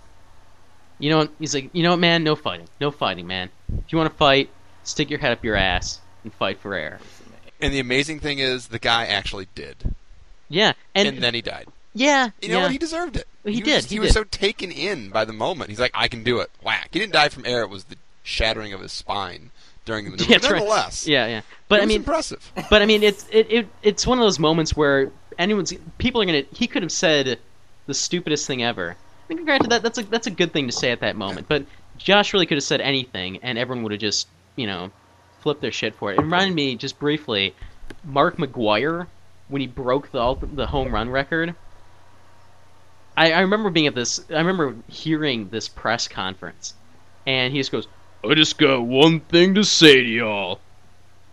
[0.98, 1.30] you know what?
[1.38, 2.22] He's like, you know what, man?
[2.22, 3.50] No fighting, no fighting, man.
[3.78, 4.50] If you want to fight,
[4.84, 6.98] stick your head up your ass and fight for air.
[7.60, 9.94] And the amazing thing is, the guy actually did,
[10.48, 11.68] Yeah, and, and, then he died.
[11.94, 12.62] yeah, You know yeah.
[12.64, 12.72] what?
[12.72, 13.26] He deserved it.
[13.44, 14.14] He was, did, He, he was did.
[14.14, 15.70] so taken in by the moment.
[15.70, 16.50] He's like, I can do it.
[16.62, 16.88] Whack.
[16.92, 17.62] He didn't die from air.
[17.62, 19.50] It was the shattering of his spine
[19.84, 20.30] during the maneuver.
[20.32, 21.06] Yeah, that's right.
[21.06, 21.40] yeah, yeah.
[21.68, 22.52] But I was mean, impressive.
[22.70, 26.26] but I mean, it's it, it it's one of those moments where anyone's people are
[26.26, 26.42] gonna.
[26.52, 27.38] He could have said
[27.86, 28.96] the stupidest thing ever.
[29.30, 31.48] I mean, granted, that that's a that's a good thing to say at that moment.
[31.48, 31.64] But
[31.98, 34.90] Josh really could have said anything, and everyone would have just you know
[35.40, 36.18] flip their shit for it.
[36.18, 37.54] It reminded me just briefly,
[38.04, 39.08] Mark McGwire
[39.48, 41.54] when he broke the the home run record.
[43.16, 44.24] I, I remember being at this.
[44.30, 46.74] I remember hearing this press conference,
[47.26, 47.86] and he just goes,
[48.24, 50.60] "I just got one thing to say to y'all."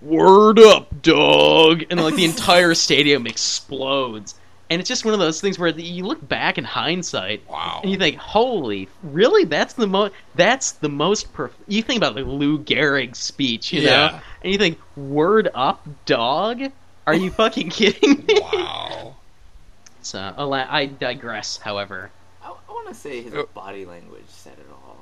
[0.01, 1.85] Word up, dog!
[1.89, 4.35] And like the entire stadium explodes,
[4.69, 7.79] and it's just one of those things where you look back in hindsight, Wow.
[7.81, 9.45] and you think, "Holy, really?
[9.45, 10.13] That's the most.
[10.35, 11.51] That's the most." Perf-.
[11.67, 16.61] You think about like Lou Gehrig's speech, you know, and you think, "Word up, dog."
[17.07, 18.39] Are you fucking kidding me?
[18.39, 19.15] Wow.
[20.01, 21.57] So, ala- I digress.
[21.57, 22.11] However,
[22.43, 23.47] I, I want to say his Oh.
[23.53, 24.97] body language said it all.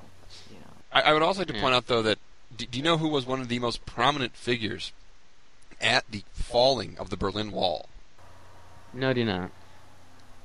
[0.50, 1.62] You know, I, I would also like to Yeah.
[1.62, 2.18] point out, though, that
[2.56, 4.92] do, do you know who was one of the most prominent figures
[5.82, 7.90] at the falling of the Berlin Wall?
[8.98, 9.52] No, do not.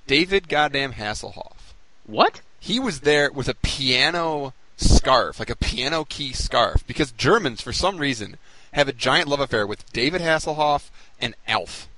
[0.07, 1.75] David goddamn Hasselhoff.
[2.07, 2.41] What?
[2.61, 7.73] He was there with a piano scarf, like a piano key scarf, because Germans, for
[7.73, 8.37] some reason,
[8.73, 11.89] have a giant love affair with David Hasselhoff and Alf.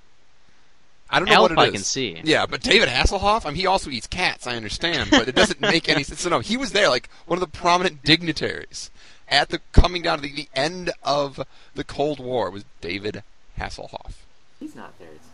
[1.11, 1.73] I don't know Alf what it I is.
[1.73, 2.21] can see.
[2.25, 4.47] Yeah, but David Hasselhoff, I mean, he also eats cats.
[4.47, 6.21] I understand, but it doesn't make any sense.
[6.23, 8.91] So no, he was there, like one of the prominent dignitaries
[9.29, 11.41] at the coming down to the, the end of
[11.75, 13.23] the Cold War was David
[13.59, 14.15] Hasselhoff.
[14.61, 15.09] he's not there.
[15.15, 15.34] It's not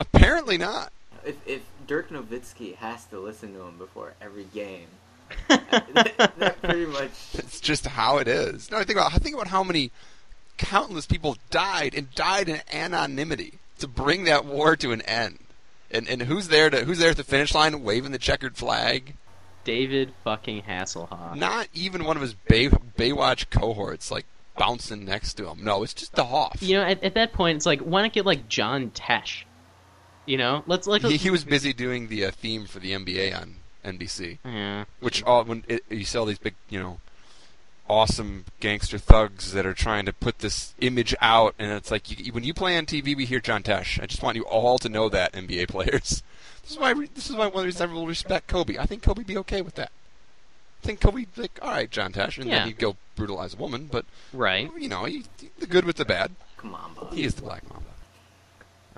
[0.00, 0.92] Apparently not.
[1.24, 4.88] If if Dirk Nowitzki has to listen to him before every game,
[5.48, 7.10] that, that pretty much.
[7.34, 8.70] It's just how it is.
[8.70, 9.90] No, I think about I think about how many
[10.56, 15.38] countless people died and died in anonymity to bring that war to an end.
[15.90, 19.14] And and who's there to who's there at the finish line waving the checkered flag?
[19.64, 21.34] David fucking Hasselhoff.
[21.34, 24.24] Not even one of his Bay, Baywatch cohorts like
[24.56, 25.64] bouncing next to him.
[25.64, 26.62] No, it's just the Hoff.
[26.62, 29.42] You know, at, at that point, it's like, why not get like John Tesh?
[30.26, 31.02] You know, let's like.
[31.02, 34.84] he, he was busy doing the uh, theme for the NBA on NBC, yeah.
[35.00, 36.98] which all when it, you see all these big, you know,
[37.88, 42.32] awesome gangster thugs that are trying to put this image out, and it's like you,
[42.32, 44.02] when you play on TV, we hear John Tesh.
[44.02, 46.22] I just want you all to know that NBA players.
[46.62, 48.76] This is why this is why one of the reasons I will respect Kobe.
[48.78, 49.92] I think Kobe would be okay with that.
[50.82, 52.58] I think Kobe like, all right, John Tesh, and Yeah.
[52.58, 54.70] then he'd go brutalize a woman, but Right.
[54.76, 55.24] you know, he,
[55.58, 56.32] the good with the bad.
[56.58, 57.12] Come on, bud.
[57.14, 57.88] He is the Black Mamba.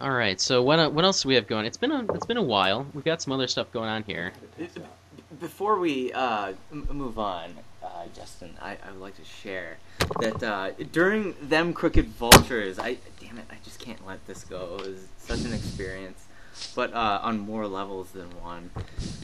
[0.00, 0.40] All right.
[0.40, 1.66] So what uh, what else do we have going?
[1.66, 2.86] It's been a it's been a while.
[2.94, 4.32] We've got some other stuff going on here.
[5.40, 9.78] Before we uh, move on, uh, Justin, I, I would like to share
[10.20, 14.78] that uh, during them crooked vultures, I damn it, I just can't let this go.
[14.78, 16.26] It was such an experience,
[16.74, 18.70] but uh, on more levels than one.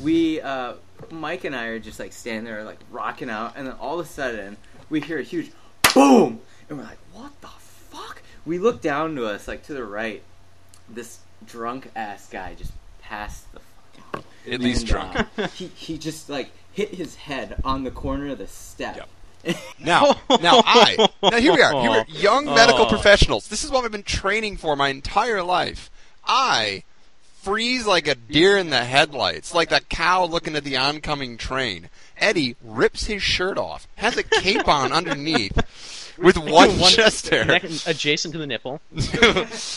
[0.02, 0.74] We, uh,
[1.10, 4.06] Mike and I are just like standing there, like rocking out, and then all of
[4.06, 4.56] a sudden
[4.90, 5.52] we hear a huge
[5.94, 9.84] boom, and we're like, "What the fuck?" we look down to us, like to the
[9.84, 10.22] right.
[10.88, 13.60] This drunk ass guy just passed the.
[14.12, 15.26] fucking- At least and, drunk.
[15.38, 19.08] uh, he he just like hit his head on the corner of the step.
[19.78, 21.72] Now, now I, now here we are.
[21.82, 22.88] Here we are, young medical Oh.
[22.88, 23.48] professionals.
[23.48, 25.90] This is what I've been training for my entire life.
[26.24, 26.84] I
[27.42, 31.90] freeze like a deer in the headlights, like that cow looking at the oncoming train.
[32.16, 35.58] Eddie rips his shirt off, has a cape on underneath,
[36.18, 37.44] with one, One chest hair.
[37.44, 38.80] neck adjacent to the nipple,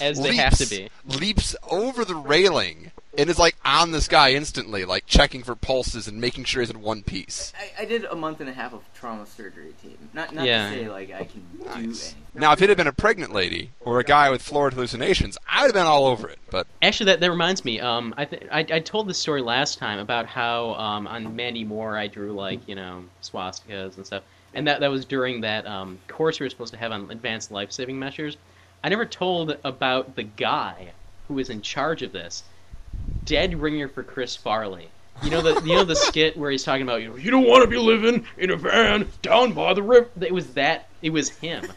[0.01, 0.89] as they have to be.
[1.05, 6.07] Leaps over the railing and is like on this guy instantly, like checking for pulses
[6.07, 7.51] and making sure he's in one piece.
[7.59, 9.97] I, I did a month and a half of trauma surgery team.
[10.13, 10.69] Not not Yeah.
[10.69, 12.15] to say like I can do anything.
[12.35, 15.61] Now, if it had been a pregnant lady or a guy with florid hallucinations, I
[15.63, 16.37] would have been all over it.
[16.51, 17.79] But Actually, that, that reminds me.
[17.79, 21.63] Um, I, th- I I told this story last time about how um, on Mandy
[21.63, 24.21] Moore I drew like you know swastikas and stuff,
[24.57, 27.51] and that that was during that um, course we were supposed to have on advanced
[27.51, 28.37] life saving measures.
[28.83, 30.93] I never told about the guy
[31.27, 32.43] who was in charge of this.
[33.23, 34.89] Dead ringer for Chris Farley.
[35.21, 37.47] You know the you know the skit where he's talking about you know you don't
[37.47, 40.09] want to be living in a van down by the river.
[40.19, 40.89] It was that.
[41.01, 41.65] It was him.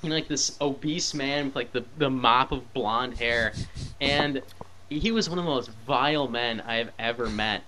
[0.00, 3.52] You know, like this obese man with like the the mop of blonde hair,
[4.00, 4.40] and
[4.88, 7.64] he was one of the most vile men I have ever met.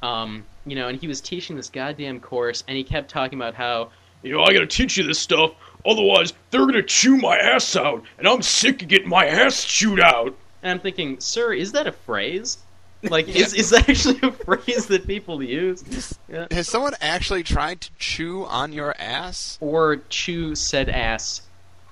[0.00, 3.54] Um, you know, and he was teaching this goddamn course, and he kept talking about
[3.54, 3.90] how
[4.22, 5.52] You know, I gotta teach you this stuff,
[5.84, 10.00] otherwise they're gonna chew my ass out, and I'm sick of getting my ass chewed
[10.00, 10.34] out.
[10.62, 12.58] And I'm thinking, sir, is that a phrase?
[13.02, 16.16] Like, is, is that actually a phrase that people use?
[16.28, 16.46] Yeah.
[16.50, 19.58] has someone actually tried to chew on your ass?
[19.60, 21.42] Or chew said ass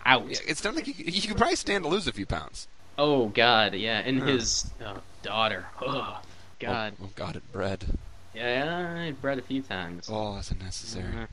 [0.06, 0.28] out.
[0.28, 2.68] Yeah, It's not like you, you could probably stand to lose a few pounds.
[2.96, 3.98] Oh, God, yeah.
[3.98, 5.66] And his uh, daughter.
[5.82, 6.20] Oh,
[6.58, 6.92] God.
[7.00, 7.84] Oh, oh God, it bread.
[8.34, 10.08] Yeah, I bred a few times.
[10.10, 11.04] Oh, that's unnecessary.
[11.04, 11.26] Uh,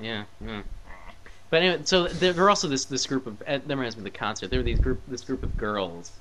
[0.00, 0.62] yeah, yeah.
[1.50, 4.10] But anyway, so there were also this this group of that reminds me of the
[4.10, 4.50] concert.
[4.50, 6.12] There were these group this group of girls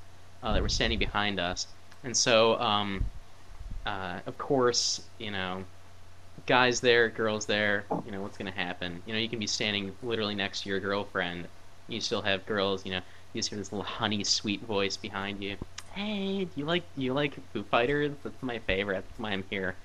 [0.44, 1.68] uh, that were standing behind us,
[2.04, 3.04] and so um,
[3.86, 5.64] uh, of course you know,
[6.46, 7.86] guys there, girls there.
[8.06, 9.02] You know what's gonna happen.
[9.08, 11.48] You know you can be standing literally next to your girlfriend.
[11.88, 12.86] You still have girls.
[12.86, 13.02] You know
[13.34, 15.58] you just hear this little honey sweet voice behind you.
[15.94, 18.12] Hey, do you like do you like Foo Fighters?
[18.24, 19.04] That's my favorite.
[19.08, 19.76] That's why I'm here.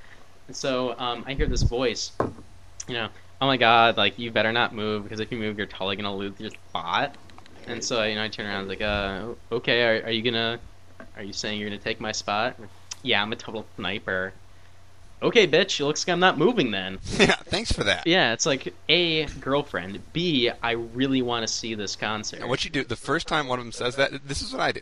[0.51, 2.11] And so um, I hear this voice,
[2.89, 3.07] you know,
[3.41, 6.13] oh my god, like you better not move because if you move, you're totally gonna
[6.13, 7.15] lose your spot.
[7.69, 10.59] And so you know, I turn around, I like, uh, okay, are, are you gonna,
[11.15, 12.57] are you saying you're gonna take my spot?
[13.05, 14.33] Yeah, I'm a total sniper.
[15.23, 16.99] Okay, bitch, it looks like I'm not moving then.
[17.21, 18.09] Yeah, thanks for that.
[18.09, 20.01] Yeah, it's like a girlfriend.
[20.13, 22.41] B, I really want to see this concert.
[22.41, 24.63] And what you do the first time one of them says that, this is what
[24.63, 24.81] I do.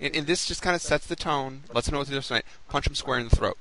[0.00, 2.20] And, and this just kind of sets the tone, lets them know what to do
[2.20, 2.44] tonight.
[2.68, 3.56] Punch them square in the throat,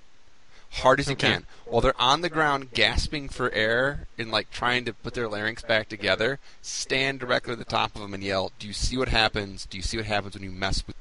[0.76, 1.32] hard as you Okay.
[1.34, 5.28] can, while they're on the ground gasping for air and like trying to put their
[5.28, 6.40] larynx back together.
[6.62, 9.66] Stand directly at the top of them and yell, "Do you see what happens?
[9.66, 10.96] Do you see what happens when you mess with?"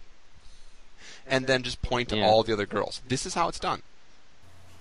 [1.27, 2.25] And then just point to Yeah.
[2.27, 3.01] all the other girls.
[3.09, 3.83] This is how it's done.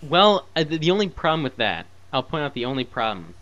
[0.01, 3.33] Well, uh, the the only problem with that, I'll point out the only problem,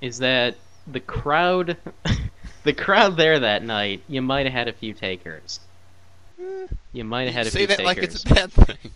[0.00, 0.56] is that
[0.86, 1.76] the crowd,
[2.64, 5.60] the crowd there that night, you might have had a few takers.
[6.92, 7.86] You might have had a Say few that takers.
[7.86, 8.92] like it's a bad thing.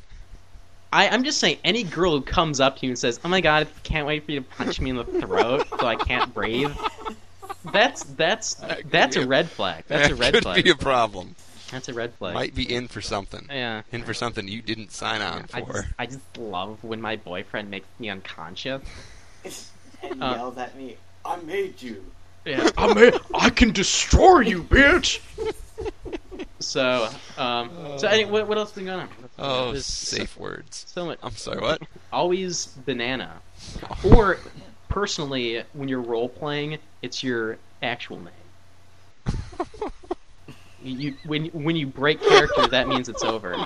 [0.93, 3.41] I, I'm just saying, any girl who comes up to you and says, "Oh my
[3.41, 6.33] god, I can't wait for you to punch me in the throat so I can't
[6.33, 6.73] breathe,"
[7.73, 8.55] that's that's
[8.87, 9.85] that's a a- red flag.
[9.89, 10.57] That's a red could flag.
[10.57, 11.35] Could be a problem.
[11.71, 12.33] That's a red flag.
[12.35, 13.47] Might be in for something.
[13.51, 13.83] Yeah.
[13.93, 15.73] In for something you didn't sign on I for.
[15.75, 18.81] just, I just love when my boyfriend makes me unconscious.
[20.03, 20.97] and Uh, yells at me,
[21.27, 22.03] "I made you."
[22.47, 22.71] Yeah.
[22.79, 25.21] I mean, I can destroy you, bitch.
[26.61, 29.09] So, um, so anyway, what, what else been going on?
[29.21, 29.69] What's going on?
[29.69, 30.85] Oh, There's safe words.
[30.89, 31.19] So much.
[31.23, 31.83] I'm sorry, what?
[32.13, 33.41] Always banana.
[34.05, 34.39] Or,
[34.89, 39.37] personally, when you're role playing, it's your actual name.
[40.83, 43.57] you when when you break character, that means it's over.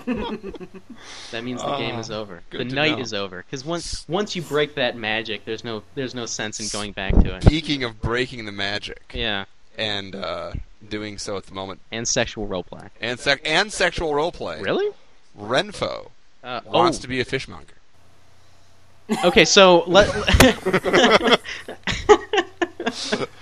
[1.31, 2.43] That means the game Ah, is over.
[2.51, 3.03] The night know.
[3.03, 3.43] is over.
[3.43, 7.13] Because once once you break that magic, there's no there's no sense in going back
[7.15, 7.43] to it.
[7.43, 9.45] Speaking of breaking the magic Yeah,
[9.77, 10.53] and uh,
[10.89, 12.89] doing so at the moment, and sexual roleplay.
[13.01, 14.63] and sec- and sexual roleplay.
[14.63, 14.91] Really?
[15.39, 16.11] Renfo
[16.45, 17.03] Uh, wants oh.
[17.03, 17.75] to be a fishmonger.
[19.25, 20.09] Okay, so let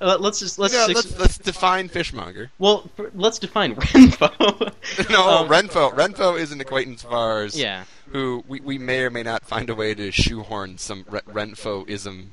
[0.00, 2.50] let's just let's, let's, let's define fishmonger.
[2.58, 5.10] well let's define Renfo.
[5.10, 5.92] no, Um, Renfo.
[5.94, 7.58] Renfo is an acquaintance of ours.
[7.58, 11.20] yeah, Who we, we may or may not find a way to shoehorn some Re-
[11.28, 12.30] Renfo-ism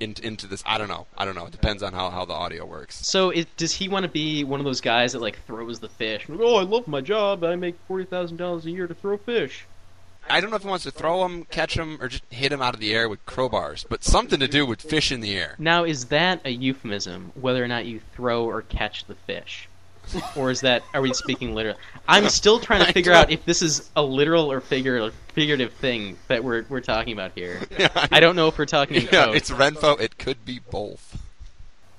[0.00, 0.62] into, into this.
[0.66, 1.06] I don't know.
[1.16, 1.46] I don't know.
[1.46, 3.06] It depends on how, how the audio works.
[3.06, 5.88] So it, does he want to be one of those guys that like throws the
[5.88, 6.26] fish?
[6.30, 7.44] Oh, I love my job.
[7.44, 9.66] I make forty thousand dollars a year to throw fish.
[10.28, 12.62] I don't know if he wants to throw them, catch them, or just hit them
[12.62, 15.54] out of the air with crowbars, but something to do with fish in the air.
[15.58, 19.68] Now, is that a euphemism, whether or not you throw or catch the fish?
[20.36, 21.78] Or is that, are we speaking literally?
[22.06, 26.16] I'm still trying to figure out if this is a literal or figure, figurative thing
[26.28, 27.60] that we're, we're talking about here.
[27.78, 29.36] Yeah, I don't know if we're talking in Yeah, code.
[29.36, 29.98] it's Renfo.
[30.00, 31.20] It could be both.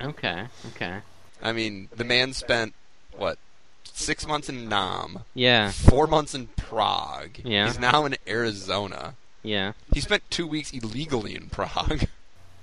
[0.01, 0.99] Okay, okay.
[1.41, 2.73] I mean, the man spent
[3.17, 3.37] what
[3.85, 7.39] six months in Nam, Yeah, four months in Prague.
[7.43, 7.67] Yeah.
[7.67, 9.15] He's now in Arizona.
[9.43, 9.73] yeah.
[9.93, 12.05] He spent two weeks illegally in Prague.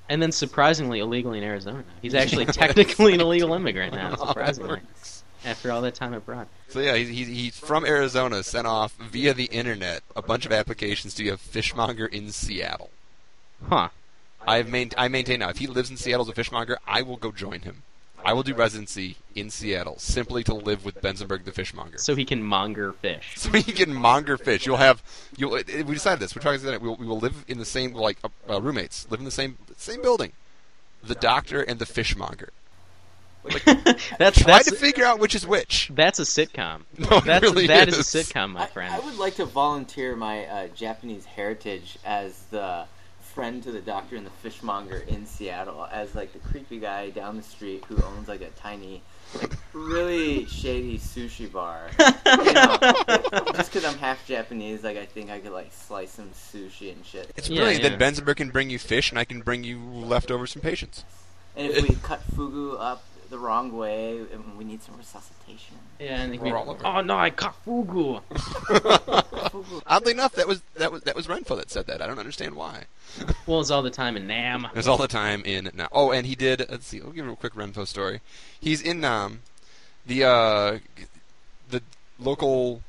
[0.09, 1.85] And then surprisingly illegally in Arizona.
[2.03, 4.81] He's actually technically an illegal immigrant now, surprisingly.
[5.45, 6.47] After all that time abroad.
[6.69, 10.53] So yeah, he's, he's, he's from Arizona, sent off via the internet a bunch of
[10.53, 12.91] applications to be a fishmonger in Seattle.
[13.69, 13.89] Huh.
[14.47, 17.17] I've main, I maintain now, if he lives in Seattle as a fishmonger, I will
[17.17, 17.83] go join him.
[18.25, 21.99] I will do residency in Seattle simply to live with Benzenberg the fishmonger.
[21.99, 23.33] So he can monger fish.
[23.37, 24.65] So he can monger fish.
[24.65, 25.03] You'll have
[25.37, 25.55] you'll.
[25.55, 26.37] uh, We decided this.
[26.37, 26.81] We're talking about.
[26.81, 29.11] We'll, we will live in the same like uh, roommates.
[29.11, 30.33] Live in the same same building.
[31.03, 32.51] The doctor and the fishmonger.
[34.19, 35.91] that's Try that's to figure out which is which.
[35.95, 36.83] that's a sitcom.
[36.99, 37.99] No, it That's really that is.
[37.99, 38.95] is a sitcom, my friend.
[38.95, 42.85] I would like to volunteer my uh, Japanese heritage as the
[43.35, 47.37] friend to the doctor and the fishmonger in Seattle, as like the creepy guy down
[47.37, 49.03] the street who owns like a tiny,
[49.41, 51.91] like really shady sushi bar.
[51.99, 52.77] You know,
[53.55, 57.05] just because I'm half Japanese, like I think I could like slice some sushi and
[57.05, 57.33] shit.
[57.37, 57.83] It's Yeah, brilliant.
[57.83, 57.97] yeah.
[57.97, 61.05] Then Benzenberg can bring you fish, and I can bring you leftovers from patients.
[61.57, 63.03] And if we cut fugu up
[63.33, 65.75] the wrong way, and we need some resuscitation.
[65.99, 66.87] yeah, and We're all over.
[66.87, 68.23] oh no, I caught fugu.
[68.31, 69.83] Fugu.
[69.87, 72.01] Oddly enough, that was that was that was Renfo that said that.
[72.01, 72.85] I don't understand why.
[73.47, 74.69] Well, it's all the time in Nam.
[74.73, 75.89] There's all the time in Nam.
[75.93, 76.65] Oh, and he did.
[76.71, 77.01] Let's see.
[77.01, 78.21] I'll give you a quick Renfo story.
[78.61, 79.41] He's in Nam.
[80.07, 80.79] The uh,
[81.69, 81.83] the
[82.19, 82.83] local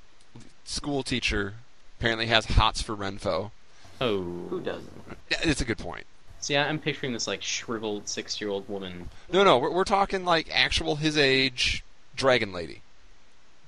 [0.65, 1.55] school teacher
[1.99, 3.51] apparently has hots for Renfo.
[3.99, 4.91] Oh, Who doesn't?
[5.29, 6.05] It's a good point.
[6.43, 9.09] See, I'm picturing this like shriveled six-year-old woman.
[9.31, 11.85] No, no, we're, we're talking like actual his age
[12.17, 12.81] dragon lady.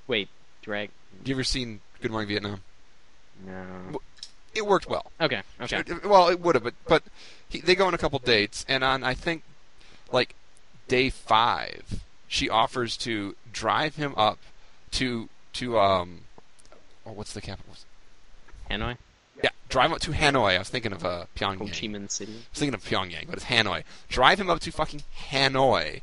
[0.08, 0.28] Wait,
[0.62, 0.90] drag?
[1.24, 2.60] You ever seen Good Morning Vietnam?
[3.48, 4.02] No.
[4.54, 5.10] It worked well.
[5.22, 5.84] Okay, okay.
[6.04, 7.04] Well, it would have, but but
[7.48, 9.44] he, they go on a couple dates, and on I think
[10.12, 10.36] like
[10.90, 14.40] day five, she offers to drive him up
[14.92, 16.24] to to um,
[17.06, 17.76] oh, what's the capital?
[18.70, 18.98] Hanoi,
[19.76, 20.56] drive him up to Hanoi.
[20.56, 21.58] I was thinking of uh, Ho Pyongyang.
[21.60, 22.32] Chi Minh City.
[22.32, 23.84] I was thinking of Pyongyang, but it's Hanoi.
[24.08, 26.02] Drive him up to fucking Hanoi.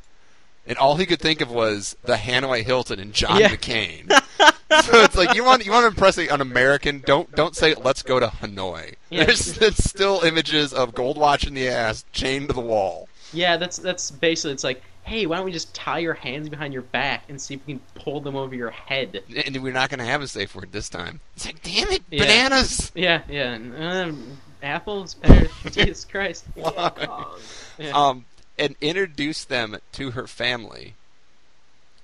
[0.67, 3.49] And all he could think of was the Hanoi Hilton and John Yeah.
[3.49, 4.11] McCain.
[4.83, 7.01] so it's like you want you want to impress an American.
[7.03, 8.93] Don't don't say let's go to Hanoi.
[9.09, 9.23] Yeah.
[9.25, 13.09] There's, there's still images of gold watch in the ass, chained to the wall.
[13.33, 16.73] Yeah, that's that's basically it's like, hey, why don't we just tie your hands behind
[16.73, 19.21] your back and see if we can pull them over your head?
[19.45, 21.19] And we're not going to have a safe word this time.
[21.35, 22.23] It's like, damn it, Yeah.
[22.23, 22.91] bananas!
[22.95, 23.53] Yeah, yeah.
[23.55, 26.45] Um, apples, pears, Jesus Christ.
[26.57, 27.37] Oh,
[27.77, 27.91] Yeah.
[27.91, 28.25] Um,
[28.57, 30.93] and introduce them to her family,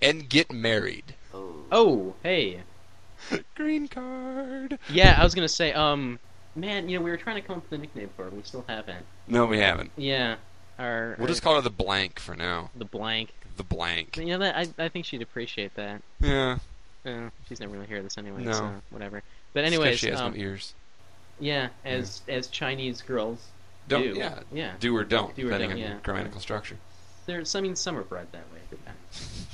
[0.01, 1.15] and get married.
[1.33, 1.55] oh.
[1.71, 2.61] Oh, hey.
[3.55, 4.79] Green card.
[4.91, 6.17] Yeah, I was gonna say, um,
[6.55, 8.29] man, you know, we were trying to come up with a nickname for her.
[8.31, 9.05] We still haven't.
[9.27, 9.91] No, we haven't.
[9.97, 10.37] Yeah,
[10.79, 12.71] our We'll just call her the blank for now.
[12.75, 13.29] the blank.
[13.57, 14.17] The blank.
[14.17, 16.01] You know that I I think she'd appreciate that.
[16.19, 16.59] Yeah.
[17.05, 18.51] Uh, she's never gonna hear this anyway, No.
[18.53, 19.21] so whatever.
[19.53, 20.73] But anyways, she has um, no ears.
[21.39, 23.47] yeah, as as Chinese girls
[23.87, 24.13] Don't do.
[24.17, 24.39] yeah.
[24.51, 24.73] yeah.
[24.79, 25.97] Do or don't, Do or depending don't, on yeah.
[26.03, 26.77] grammatical structure.
[27.25, 28.77] There's, I mean, some are bred that way.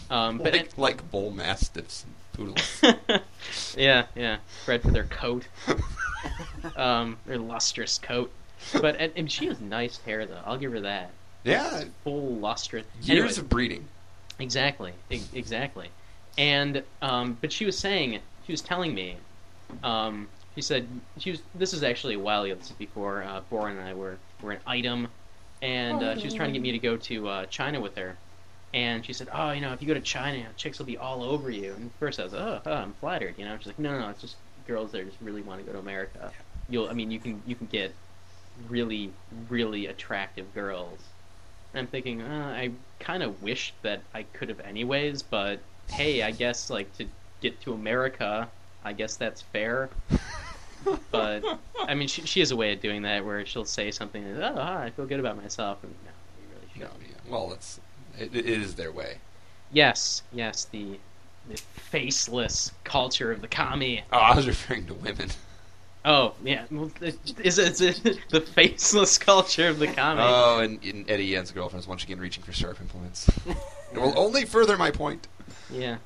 [0.07, 2.82] Um, but like, like bull mastiffs and poodles.
[3.76, 5.47] yeah, yeah, bred for their coat,
[6.76, 8.32] um, their lustrous coat.
[8.74, 10.41] But and, and she has nice hair though.
[10.45, 11.11] I'll give her that.
[11.43, 12.86] yeah, Full lustrous.
[13.01, 13.86] years Anyways, of breeding.
[14.39, 14.93] Exactly,
[15.34, 15.89] exactly.
[16.38, 19.18] And um, but she was saying, she was telling me,
[19.84, 20.88] um, she said
[21.18, 21.41] she was.
[21.53, 22.55] This is actually a while ago.
[22.55, 25.07] This is before uh, Bora and I were were an item,
[25.61, 28.18] and uh, she was trying to get me to go to uh, China with her.
[28.74, 31.24] And she said, "Oh, you know, if you go to China, chicks will be all
[31.24, 33.55] over you." And first I was, "Oh, oh I'm flattered," you know.
[33.57, 34.36] She's like, "No, no, no, it's just
[34.68, 36.32] girls that just really want to go to America.
[36.68, 37.93] You'll, I mean, you can you can get
[38.70, 39.12] really,
[39.49, 40.99] really attractive girls."
[41.74, 46.24] And I'm thinking, uh, I kind of wish that I could have anyways, but hey,
[46.24, 47.06] I guess like to
[47.41, 48.47] get to America,
[48.84, 49.89] I guess that's fair.
[51.12, 51.43] but
[51.88, 54.51] I mean, she, she has a way of doing that where she'll say something, like,
[54.56, 57.10] "Oh, hi, I feel good about myself," and no, you really No, shouldn't.
[57.26, 57.32] yeah.
[57.32, 57.80] Well, it's
[58.20, 59.18] it, it is their way.
[59.72, 60.99] Yes, yes, the
[61.49, 64.03] the faceless culture of the commie.
[64.12, 65.30] Oh, I was referring to women.
[66.08, 70.22] Oh, yeah, well, is it, is it the faceless culture of the commie?
[70.22, 73.28] Oh, and, and Eddie Yen's girlfriend is once again reaching for syrup implements.
[73.47, 75.28] it will only further my point.
[75.72, 75.97] Yeah.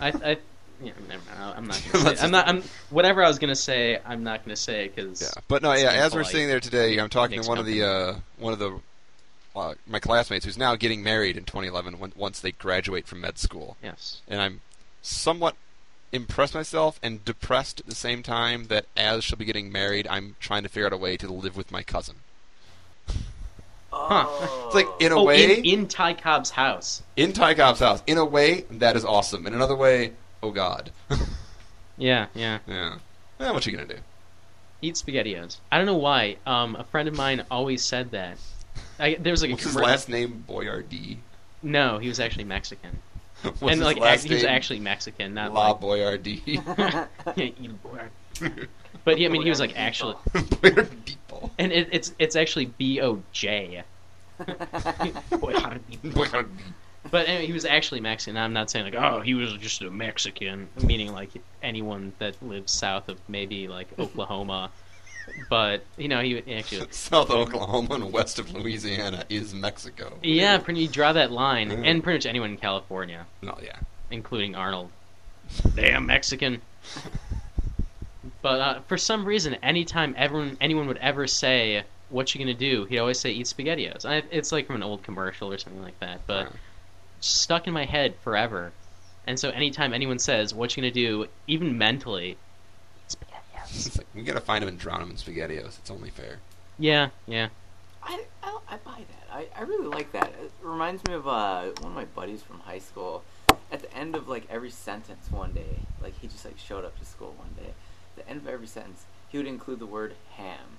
[0.00, 0.36] I, I,
[0.80, 1.54] Yeah, never mind.
[1.56, 1.88] I'm not.
[1.92, 2.48] Gonna I'm not.
[2.48, 3.98] I'm whatever I was gonna say.
[4.06, 5.90] I'm not gonna say because Yeah, but no, yeah.
[5.90, 8.78] As we're sitting there today, I'm talking to one of the uh, one of the
[9.56, 13.38] uh, my classmates who's now getting married in 2011 when, once they graduate from med
[13.38, 14.20] school, yes.
[14.28, 14.60] and I'm
[15.02, 15.54] somewhat
[16.12, 20.36] impressed myself and depressed at the same time that as she'll be getting married, I'm
[20.40, 22.16] trying to figure out a way to live with my cousin.
[23.92, 24.64] Oh.
[24.66, 27.02] It's like in a oh, way in, in Ty Cobb's house.
[27.16, 28.02] in Ty Cobb's house.
[28.06, 29.46] In a way, that is awesome.
[29.46, 30.90] In another way, oh god.
[31.96, 32.58] Yeah, yeah.
[32.66, 32.98] yeah.
[33.40, 34.00] Eh, what you gonna do?
[34.82, 35.58] Eat spaghettios.
[35.70, 36.36] I don't know why.
[36.46, 38.38] Um, a friend of mine always said that.
[38.98, 40.44] I, there was like a What's his last name?
[40.48, 41.18] Boyardee.
[41.62, 43.13] No, he was actually Mexican, What's
[43.44, 46.42] and his like last act- he was actually Mexican, not La like Boyardee.
[47.36, 48.68] Yeah, eat a.
[49.04, 51.50] But yeah, I mean, he was like actually, Boyardee.
[51.58, 53.84] and it, it's it's actually B O J.
[55.30, 56.46] Boyardee.
[57.10, 58.36] But anyway, he was actually Mexican.
[58.38, 61.30] I'm not saying like, oh, he was just a Mexican, meaning like
[61.62, 64.70] anyone that lives south of maybe like Oklahoma.
[65.48, 70.18] But you know, he actually, South Oklahoma and west of Louisiana is Mexico.
[70.22, 70.80] yeah, pretty.
[70.82, 71.76] You draw that line, Yeah.
[71.84, 73.76] and pretty much anyone in California, No, yeah.
[74.10, 74.90] including Arnold.
[75.74, 76.60] Damn Mexican.
[78.42, 82.84] But uh, for some reason, anytime everyone anyone would ever say, "What you gonna do?"
[82.86, 85.98] He'd always say, "Eat spaghettios." I, it's like from an old commercial or something like
[86.00, 86.20] that.
[86.26, 86.52] But Yeah.
[87.20, 88.72] stuck in my head forever.
[89.26, 92.36] And so anytime anyone says, "What you gonna do?" even mentally.
[93.74, 95.78] It's like, we gotta find him and drown him in SpaghettiOs.
[95.78, 96.38] It's only fair.
[96.78, 97.48] Yeah, yeah.
[98.02, 99.32] I, I, I buy that.
[99.34, 100.28] I, I really like that.
[100.42, 103.22] It reminds me of uh, one of my buddies from high school.
[103.72, 106.98] At the end of like every sentence one day, like he just like showed up
[106.98, 107.72] to school one day.
[108.16, 110.78] At the end of every sentence, he would include the word ham.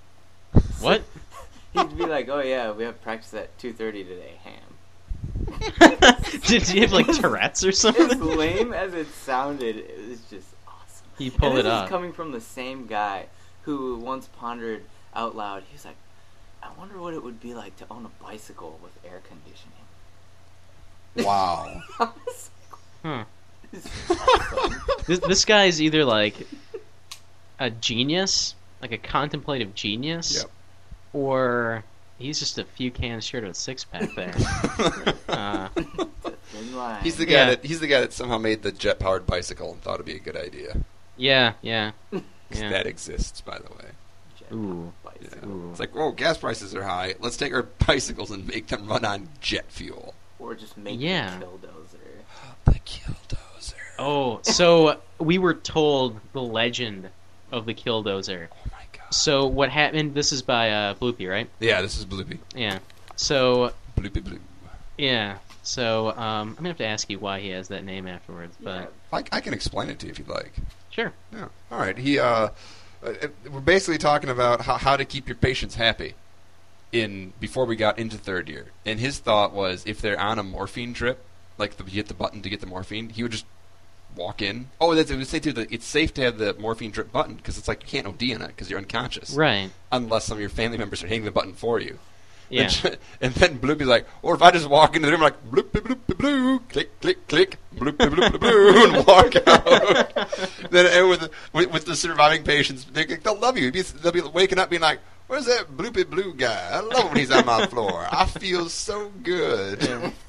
[0.79, 1.03] What?
[1.73, 4.35] He'd be like, "Oh yeah, we have practice at two thirty today.
[4.43, 4.61] Ham."
[6.47, 8.19] Did you have like Tourette's or As something?
[8.19, 10.54] lame as it sounded, it was just awesome.
[11.17, 13.27] He pulled and it this is coming from the same guy
[13.63, 14.83] who once pondered
[15.15, 15.63] out loud.
[15.67, 15.95] He was like,
[16.61, 19.71] "I wonder what it would be like to own a bicycle with air conditioning."
[21.17, 21.81] Wow.
[21.99, 22.49] I was
[23.03, 23.09] Huh.
[23.17, 26.35] like, "This is awesome." This, this guy is either like
[27.59, 30.51] a genius, like a contemplative genius, Yep.
[31.13, 31.83] or
[32.17, 34.33] he's just a few cans short of a six pack there.
[35.29, 35.69] uh,
[37.03, 37.45] he's the guy Yeah.
[37.51, 40.15] that he's the guy that somehow made the jet powered bicycle and thought it'd be
[40.15, 40.77] a good idea.
[41.17, 42.21] Yeah, yeah, 'Cause
[42.61, 42.69] yeah.
[42.69, 43.89] That exists, by the way.
[44.51, 44.93] Ooh.
[45.03, 45.49] bicycle.
[45.49, 45.69] Ooh.
[45.71, 47.15] It's like, oh, gas prices are high.
[47.19, 50.13] Let's take our bicycles and make them run on jet fuel.
[50.37, 51.39] Or just make Yeah.
[51.39, 52.65] the killdozer.
[52.65, 53.73] The killdozer.
[53.97, 57.09] Oh, so we were told the legend
[57.51, 58.47] of the killdozer.
[58.51, 59.13] Oh my god.
[59.13, 60.13] So what happened?
[60.13, 61.49] This is by uh, Bloopy, right?
[61.59, 62.37] Yeah, this is Bloopy.
[62.55, 62.79] Yeah.
[63.15, 64.39] So Bloopy Bloop.
[64.97, 65.37] yeah.
[65.63, 68.93] So um, I'm gonna have to ask you why he has that name afterwards, but
[69.11, 69.19] Yeah.
[69.31, 70.53] I, I can explain it to you if you'd like.
[70.95, 71.13] Sure.
[71.33, 71.47] Yeah.
[71.71, 71.97] All right.
[71.97, 72.17] He.
[72.19, 72.49] Uh,
[73.05, 73.13] uh,
[73.51, 76.15] we're basically talking about how, how to keep your patients happy.
[76.91, 80.43] In before we got into third year, and his thought was if they're on a
[80.43, 81.25] morphine drip,
[81.57, 83.45] like the, you hit the button to get the morphine, he would just
[84.15, 84.69] walk in.
[84.79, 87.35] Oh, that's I would say too that it's safe to have the morphine drip button
[87.35, 89.71] because it's like you can't OD in it because you're unconscious, Right.
[89.91, 91.99] unless some of your family members are hitting the button for you.
[92.49, 92.69] Yeah.
[92.83, 95.71] And, and then Bloopy's like, or if I just walk into the room like bloop
[95.71, 100.69] bloop bloop, bloop click click click bloop bloop bloop bloop, bloop and walk out.
[100.71, 103.71] then and with, with with the surviving patients, they, they'll love you.
[103.71, 106.69] They'll be, waking up being like, "Where's that bloopy blue guy?
[106.71, 108.07] I love when he's on my floor.
[108.11, 110.11] I feel so good." Yeah.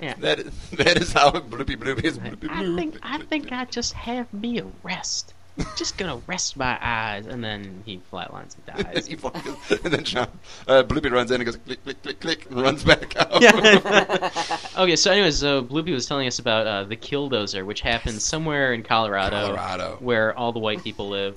[0.00, 0.14] Yeah.
[0.20, 2.18] That is, that is how bloopy bloopy is.
[2.18, 2.76] Bloopy I bloop.
[2.76, 5.34] think I think I just have me a rest.
[5.76, 9.06] Just gonna rest my eyes, and then he flatlines and and dies.
[9.06, 10.28] he walks- and then John,
[10.68, 13.40] uh, Bloopy runs in and goes click click click click and runs back out.
[13.40, 14.30] Yeah.
[14.78, 18.72] okay, so anyways, so Bloopy was telling us about uh, the Killdozer, which happens somewhere
[18.72, 19.96] in Colorado, Colorado.
[20.00, 21.36] where all the white people live.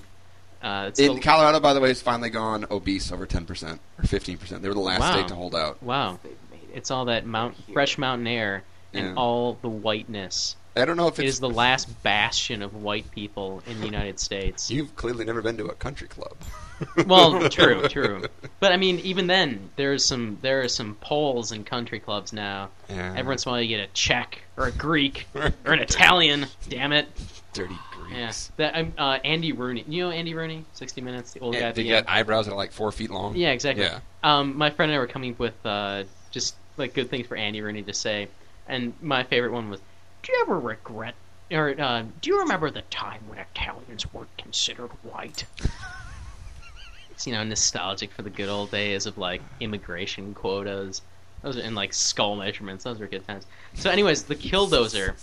[0.61, 4.03] Uh, it's In the- Colorado, by the way, has finally gone obese over 10% or
[4.03, 4.61] 15%.
[4.61, 5.11] They were the last Wow.
[5.11, 5.81] state to hold out.
[5.83, 6.37] wow, it.
[6.73, 8.63] it's all that mount, fresh mountain air
[8.93, 9.13] and Yeah.
[9.15, 10.55] all the whiteness.
[10.75, 14.19] I don't know if It it's the last bastion of white people in the United
[14.19, 14.71] States.
[14.71, 16.35] You've clearly never been to a country club.
[17.07, 18.25] well, true, true.
[18.59, 22.69] But I mean, even then, there's some there are some Poles in country clubs now.
[22.89, 23.13] Yeah.
[23.15, 26.47] Every once in a while, you get a Czech or a Greek or an Italian.
[26.69, 27.07] Damn it!
[27.53, 27.75] Dirty
[28.09, 28.51] Yeah, Greeks.
[28.57, 29.85] that I'm uh, Andy Rooney.
[29.87, 31.59] You know Andy Rooney, 60 Minutes, the old guy.
[31.59, 33.35] Yeah, at they the got eyebrows that are like four feet long.
[33.35, 33.85] Yeah, exactly.
[33.85, 33.99] Yeah.
[34.23, 37.37] Um, my friend and I were coming up with uh, just like good things for
[37.37, 38.27] Andy Rooney to say,
[38.67, 39.79] and my favorite one was,
[40.23, 41.15] "Do you ever regret?"
[41.51, 45.45] Or uh, do you remember the time when Italians weren't considered white?
[47.11, 51.01] it's you know nostalgic for the good old days of like immigration quotas,
[51.41, 52.83] those are, and like skull measurements.
[52.83, 53.45] Those were good times.
[53.75, 55.15] So, anyways, the Killdozer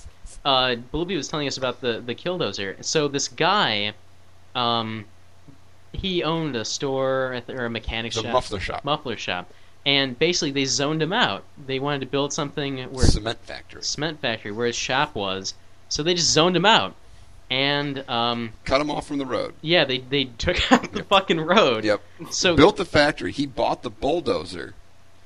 [0.44, 2.82] uh, Blippi was telling us about the the killdozer.
[2.84, 3.92] So this guy,
[4.54, 5.04] um,
[5.92, 8.84] he owned a store or a mechanic The shop, muffler shop.
[8.84, 9.52] muffler shop,
[9.86, 11.44] and basically they zoned him out.
[11.66, 13.82] They wanted to build something where Cement factory.
[13.82, 15.54] cement factory where his shop was,
[15.88, 16.94] so they just zoned him out.
[17.50, 19.54] And um, Cut him off from the road.
[19.60, 21.08] yeah, they they took out the Yep.
[21.08, 21.84] fucking road.
[21.84, 22.00] Yep.
[22.30, 23.32] So Built the factory.
[23.32, 24.74] He bought the bulldozer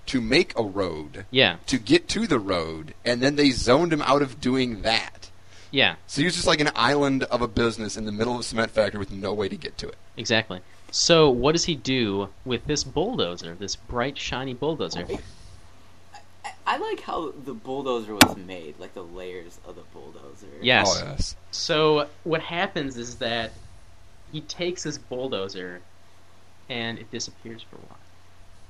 [0.06, 4.02] to make a road yeah, to get to the road, and then they zoned him
[4.02, 5.30] out of doing that.
[5.70, 8.40] yeah, So he was just like an island of a business in the middle of
[8.40, 9.96] a cement factory with no way to get to it.
[10.18, 10.60] exactly.
[10.94, 15.04] So what does he do with this bulldozer, this bright shiny bulldozer?
[16.44, 20.46] I, I like how the bulldozer was made, like the layers of the bulldozer.
[20.62, 21.02] Yes.
[21.02, 21.36] Oh yes.
[21.50, 23.50] So what happens is that
[24.30, 25.80] he takes this bulldozer
[26.68, 27.98] and it disappears for a while.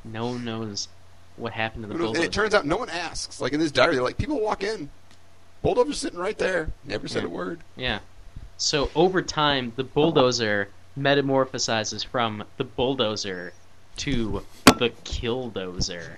[0.05, 0.89] No one knows
[1.37, 2.17] what happened to the bulldozer.
[2.23, 3.39] And it turns out no one asks.
[3.43, 4.89] Like in this diary, they're like people walk in,
[5.61, 7.29] bulldozer's sitting right there, never said Yeah.
[7.29, 7.61] a word.
[7.77, 7.99] Yeah.
[8.57, 10.69] So over time, the bulldozer
[10.99, 13.53] metamorphosizes from the bulldozer
[13.97, 14.45] to
[14.79, 16.17] the killdozer.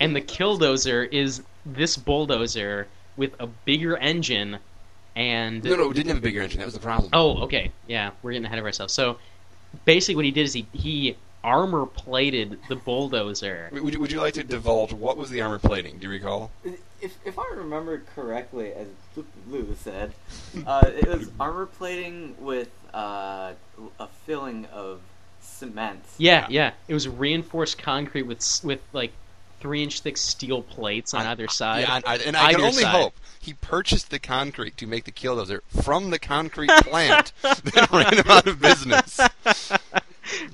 [0.00, 4.58] And the killdozer is this bulldozer with a bigger engine
[5.16, 6.58] and No, no, it didn't have a bigger engine.
[6.60, 7.10] That was the problem.
[7.12, 7.72] Oh, okay.
[7.88, 8.92] Yeah, we're getting ahead of ourselves.
[8.92, 9.18] So
[9.84, 13.68] basically what he did is he he armor plated the bulldozer.
[13.72, 15.98] Would you, would you like to divulge what was the armor plating?
[15.98, 16.50] Do you recall?
[17.00, 18.88] If, if I remember correctly, as
[19.48, 20.12] Lou said,
[20.66, 23.52] uh, it was armor plating with uh,
[24.00, 25.00] a filling of
[25.40, 26.02] cement.
[26.18, 26.72] Yeah, yeah.
[26.88, 29.12] It was reinforced concrete with with like
[29.60, 31.80] three inch thick steel plates on either side.
[31.80, 32.94] Yeah, I, I- and I can only side.
[32.94, 38.14] hope he purchased the concrete to make the killdozer from the concrete plant that ran
[38.16, 39.20] him out of business.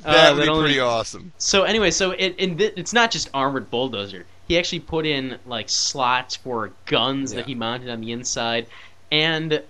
[0.05, 1.33] Uh, That would that be only- pretty awesome.
[1.39, 4.27] So anyway, so it, in thi- it's not just armored bulldozer.
[4.49, 7.39] He actually put in like slots for guns Yeah.
[7.41, 8.66] that he mounted on the inside,
[9.11, 9.62] and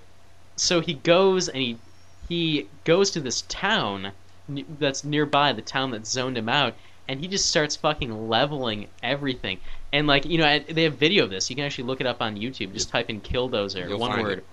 [0.57, 1.79] so he goes and he
[2.29, 4.13] he goes to this town
[4.49, 6.75] n- that's nearby, the town that zoned him out,
[7.09, 9.59] and he just starts fucking leveling everything.
[9.93, 11.49] And like you know, I- they have video of this.
[11.51, 12.73] You can actually look it up on YouTube.
[12.73, 14.45] Just type in "killdozer" You'll one word, it.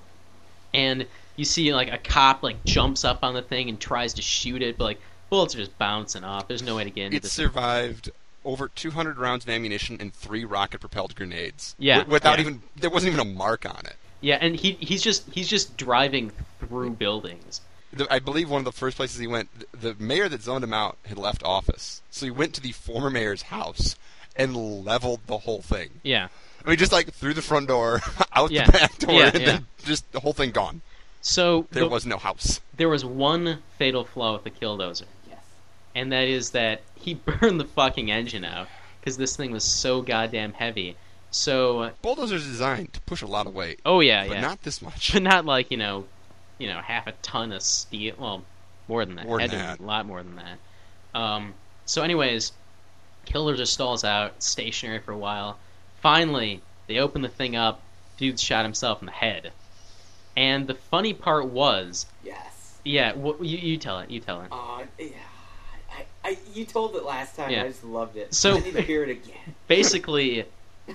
[0.73, 4.21] and you see like a cop like jumps up on the thing and tries to
[4.21, 5.01] shoot it, but like
[5.31, 6.47] bullets are just bouncing off.
[6.47, 7.31] There's no way to get into It this.
[7.31, 8.11] survived
[8.45, 11.75] over 200 rounds of ammunition and three rocket-propelled grenades.
[11.79, 12.41] Yeah, Wi- without yeah.
[12.41, 13.95] even there wasn't even a mark on it.
[14.19, 17.61] Yeah, and he he's just he's just driving through buildings.
[17.93, 19.49] The, I believe one of the first places he went,
[19.81, 22.71] th- the mayor that zoned him out had left office, so he went to the
[22.71, 23.95] former mayor's house
[24.35, 24.55] and
[24.85, 25.89] leveled the whole thing.
[26.03, 26.27] Yeah.
[26.65, 27.99] I mean, just like through the front door,
[28.33, 28.65] out Yeah.
[28.65, 30.81] the back door, Yeah, and then just the whole thing gone.
[31.21, 32.61] So There the- was no house.
[32.77, 35.03] there was one fatal flaw with the killdozer.
[35.95, 38.67] And that is that he burned the fucking engine out
[38.99, 40.95] because this thing was so goddamn heavy.
[41.31, 44.27] So Bulldozer's designed to push a lot of weight, oh yeah, yeah.
[44.27, 45.13] but yeah, not this much.
[45.13, 46.05] but not like you know,
[46.57, 48.15] you know, half a ton of steel.
[48.17, 48.43] Well,
[48.87, 49.25] more than that.
[49.25, 49.79] More than that.
[49.79, 50.57] A lot more than that.
[51.17, 51.53] Um.
[51.85, 52.51] So, anyways,
[53.25, 55.57] killdozer stalls out, stationary for a while.
[56.01, 57.81] Finally, they open the thing up.
[58.17, 59.51] Dude shot himself in the head.
[60.37, 62.79] And the funny part was, Yes.
[62.85, 64.47] yeah, wh- you, you tell it, you tell it.
[64.51, 65.07] Uh, yeah.
[66.23, 67.51] I, I, you told it last time.
[67.51, 67.63] Yeah.
[67.63, 68.33] I just loved it.
[68.33, 69.55] So- I need to hear it again.
[69.67, 70.45] Basically,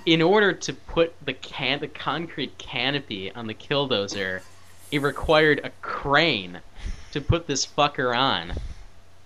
[0.04, 4.40] in order to put the can the concrete canopy on the killdozer,
[4.90, 6.60] it required a crane
[7.12, 8.52] to put this fucker on.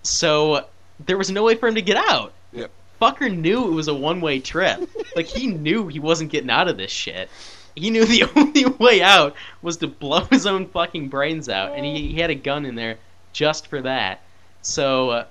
[0.02, 0.66] So
[1.04, 2.32] there was no way for him to get out.
[2.52, 2.70] Yep.
[3.00, 4.88] Fucker knew it was a one way trip.
[5.16, 7.28] like he knew he wasn't getting out of this shit.
[7.74, 11.84] He knew the only way out was to blow his own fucking brains out, and
[11.84, 12.96] he, he had a gun in there
[13.32, 14.20] just for that.
[14.62, 15.24] So uh,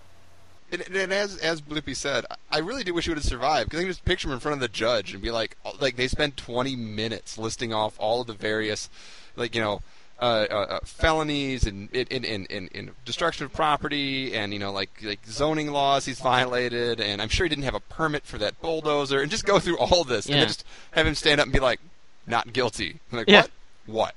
[0.72, 3.80] And, and as as Blippi said, I- really do wish he would have survived because
[3.80, 6.08] I can just picture him in front of the judge and be like, like they
[6.08, 8.90] spent 20 minutes listing off all of the various,
[9.36, 9.82] like you know,
[10.22, 14.70] uh, uh, uh, felonies and in, in, in, in, destruction of property and you know
[14.72, 18.38] like like zoning laws he's violated and I'm sure he didn't have a permit for
[18.38, 20.42] that bulldozer and just go through all this and Yeah.
[20.42, 21.80] then just have him stand up and be like,
[22.28, 23.00] not guilty.
[23.12, 23.44] I'm like Yeah.
[23.86, 24.14] what?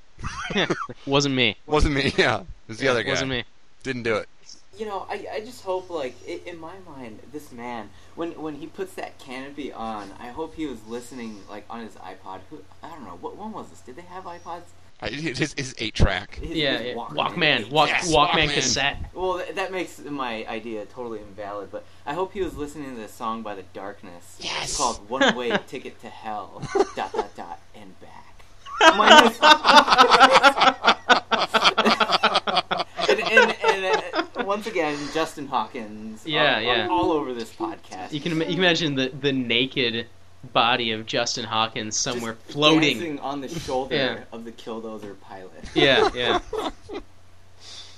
[0.54, 0.76] What?
[1.06, 1.56] wasn't me.
[1.66, 2.12] Wasn't me.
[2.16, 3.10] Yeah, it was the other guy.
[3.10, 3.44] Wasn't me.
[3.84, 4.28] Didn't do it.
[4.78, 8.54] You know, I, I just hope like i in my mind, this man when when
[8.54, 12.40] he puts that canopy on, I hope he was listening like on his iPod.
[12.50, 13.80] Who I don't know what one was this?
[13.82, 14.62] Did they have iPods?
[15.02, 16.36] I, his his eight track.
[16.36, 16.96] His- Yeah, his.
[16.96, 17.16] Walkman.
[17.16, 18.54] Walkman, walk, Yes, Walkman Walkman.
[18.54, 18.96] cassette.
[19.12, 21.70] Well, th- that makes my idea totally invalid.
[21.70, 24.38] But I hope he was listening to this song by the Darkness.
[24.40, 24.70] Yes.
[24.70, 26.62] It's called "One Way Ticket to Hell."
[26.96, 28.42] dot dot dot and back.
[28.96, 29.38] Minus-
[33.08, 36.26] and, and, and uh, once again, Justin Hawkins.
[36.26, 36.88] Yeah, all, yeah.
[36.90, 38.12] all over this podcast.
[38.12, 40.08] You can you can imagine the the naked
[40.52, 43.18] body of Justin Hawkins Just somewhere floating.
[43.20, 44.24] on the shoulder Yeah.
[44.30, 45.64] of the Killdozer pilot.
[45.74, 46.40] Yeah, yeah.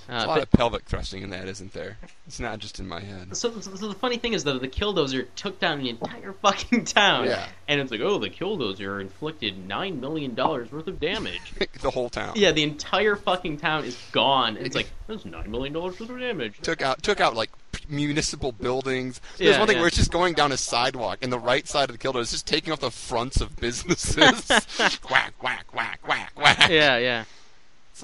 [0.07, 1.99] There's Uh, a lot but- of pelvic thrusting in that, isn't there?
[2.27, 3.37] It's not just in my head.
[3.37, 6.85] so, so, so the funny thing is though, the Killdozer took down the entire fucking
[6.85, 7.47] town, Yeah.
[7.69, 11.53] and it's like, oh, the Killdozer inflicted nine million dollars worth of damage.
[11.83, 12.33] the whole town.
[12.37, 14.57] yeah, the entire fucking town is gone.
[14.57, 16.59] It's like that's nine million dollars worth of damage.
[16.63, 17.51] Took out took out like
[17.89, 19.21] municipal buildings.
[19.37, 19.83] There's Yeah, one thing yeah.
[19.83, 22.31] where it's just going down a sidewalk, and the right side of the killdozer is
[22.31, 24.17] just taking off the fronts of businesses.
[25.11, 26.71] whack, whack, whack, whack, whack.
[26.71, 27.25] Yeah, yeah.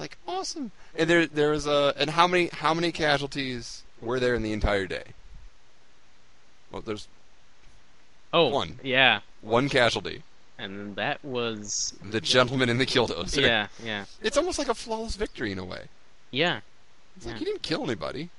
[0.01, 0.71] It's like awesome.
[0.95, 4.51] And there there was a and how many how many casualties were there in the
[4.51, 5.03] entire day?
[6.71, 7.07] Well, there's
[8.33, 8.79] Oh, One.
[8.81, 10.23] Yeah, one casualty.
[10.57, 13.41] and that was The gentleman in the killdozer.
[13.41, 15.87] yeah, yeah, It's almost like a flawless victory in a way.
[16.31, 16.61] yeah,
[17.17, 18.29] It's like he didn't kill anybody,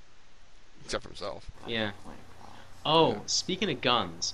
[0.84, 1.50] except for himself.
[1.66, 1.90] yeah.
[2.86, 3.18] Oh, Yeah.
[3.26, 4.32] speaking of guns,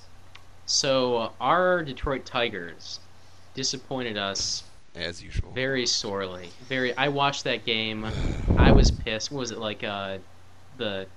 [0.65, 2.99] so uh, our Detroit Tigers
[3.53, 4.63] disappointed us
[4.95, 5.51] As usual.
[5.51, 6.49] very sorely.
[6.67, 6.95] Very.
[6.97, 8.05] I watched that game.
[8.57, 9.31] I was pissed.
[9.31, 9.83] What was it like?
[9.83, 10.17] Uh,
[10.77, 11.07] the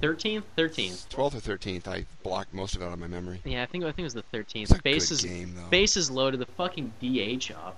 [0.00, 1.08] thirteenth, thirteenth.
[1.10, 3.40] 12th or 13th, I blocked most of it out of my memory.
[3.44, 4.82] Yeah, I think I think it was the thirteenth.
[4.82, 5.68] Bases good game, though.
[5.70, 6.40] bases loaded.
[6.40, 7.76] The fucking DH up,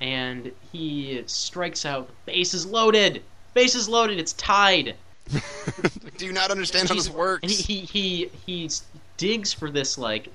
[0.00, 2.08] and he strikes out.
[2.26, 3.22] Bases loaded.
[3.52, 4.18] Bases loaded.
[4.18, 4.96] It's tied.
[6.18, 7.42] Do you not understand how this works?
[7.42, 8.70] And he he he, he
[9.18, 10.28] digs for this like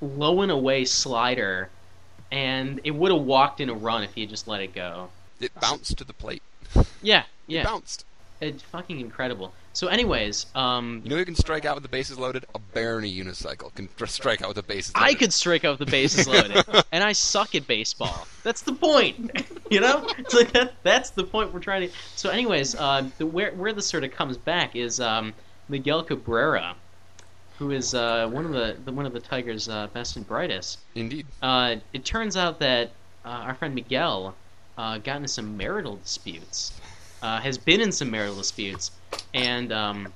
[0.00, 1.68] low and away slider,
[2.34, 5.08] and it would have walked in a run if he had just let it go.
[5.40, 6.42] It bounced to the plate.
[7.00, 8.04] Yeah, It yeah, bounced.
[8.40, 9.52] it's fucking incredible.
[9.72, 12.44] So, anyways, um, You know who can strike out with the bases loaded?
[12.54, 15.08] A Barony unicycle can tr- strike out with the bases loaded.
[15.10, 18.26] I could strike out with the bases loaded, and I suck at baseball.
[18.44, 19.30] That's the point,
[19.70, 20.06] you know.
[20.18, 21.94] It's like that, that's the point we're trying to.
[22.16, 25.34] So, anyways, uh, the, where where this sort of comes back is um,
[25.68, 26.76] Miguel Cabrera,
[27.58, 30.78] who is uh, one of the, the one of the Tigers' uh, best and brightest.
[30.94, 31.26] Indeed.
[31.40, 32.90] Uh, it turns out that
[33.24, 34.34] uh, our friend Miguel
[34.76, 36.72] uh, got into some marital disputes,
[37.22, 38.90] uh, has been in some marital disputes,
[39.32, 40.12] and um,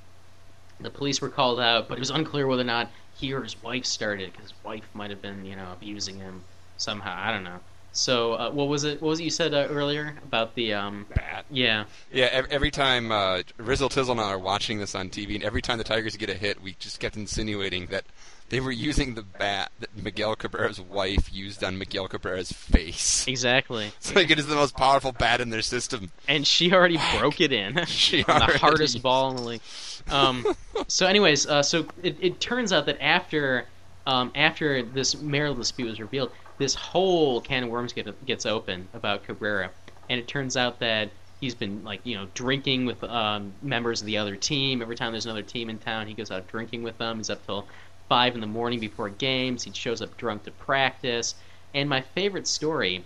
[0.79, 3.61] the police were called out, but it was unclear whether or not he or his
[3.63, 6.43] wife started, because his wife might have been, you know, abusing him
[6.77, 7.15] somehow.
[7.17, 7.59] I don't know.
[7.99, 9.01] So, uh, what was it?
[9.01, 10.73] What was it you said uh, earlier about the?
[10.73, 11.45] Um, Bat.
[11.51, 11.83] yeah,
[12.13, 15.43] Yeah, ev- every time uh, Rizzle Tizzle and I are watching this on TV, and
[15.43, 18.05] every time the Tigers get a hit, we just kept insinuating that
[18.47, 23.27] they were using the bat that Miguel Cabrera's wife used on Miguel Cabrera's face.
[23.27, 23.91] exactly.
[23.97, 26.09] It's like it is the most powerful bat in their system.
[26.25, 27.83] And she already broke it in.
[27.85, 29.61] She the hardest ball in the league.
[30.09, 30.45] Um,
[30.87, 33.65] so, anyways, uh, so it, it turns out that after
[34.07, 38.87] um, after this marital dispute was revealed, this whole can of worms get, gets open
[38.93, 39.71] about Cabrera,
[40.09, 41.09] and it turns out that
[41.41, 44.81] he's been like you know drinking with um, members of the other team.
[44.81, 47.17] Every time there's another team in town, he goes out drinking with them.
[47.17, 47.65] He's up till
[48.09, 49.63] five in the morning before games.
[49.63, 51.35] He shows up drunk to practice.
[51.73, 53.05] And my favorite story,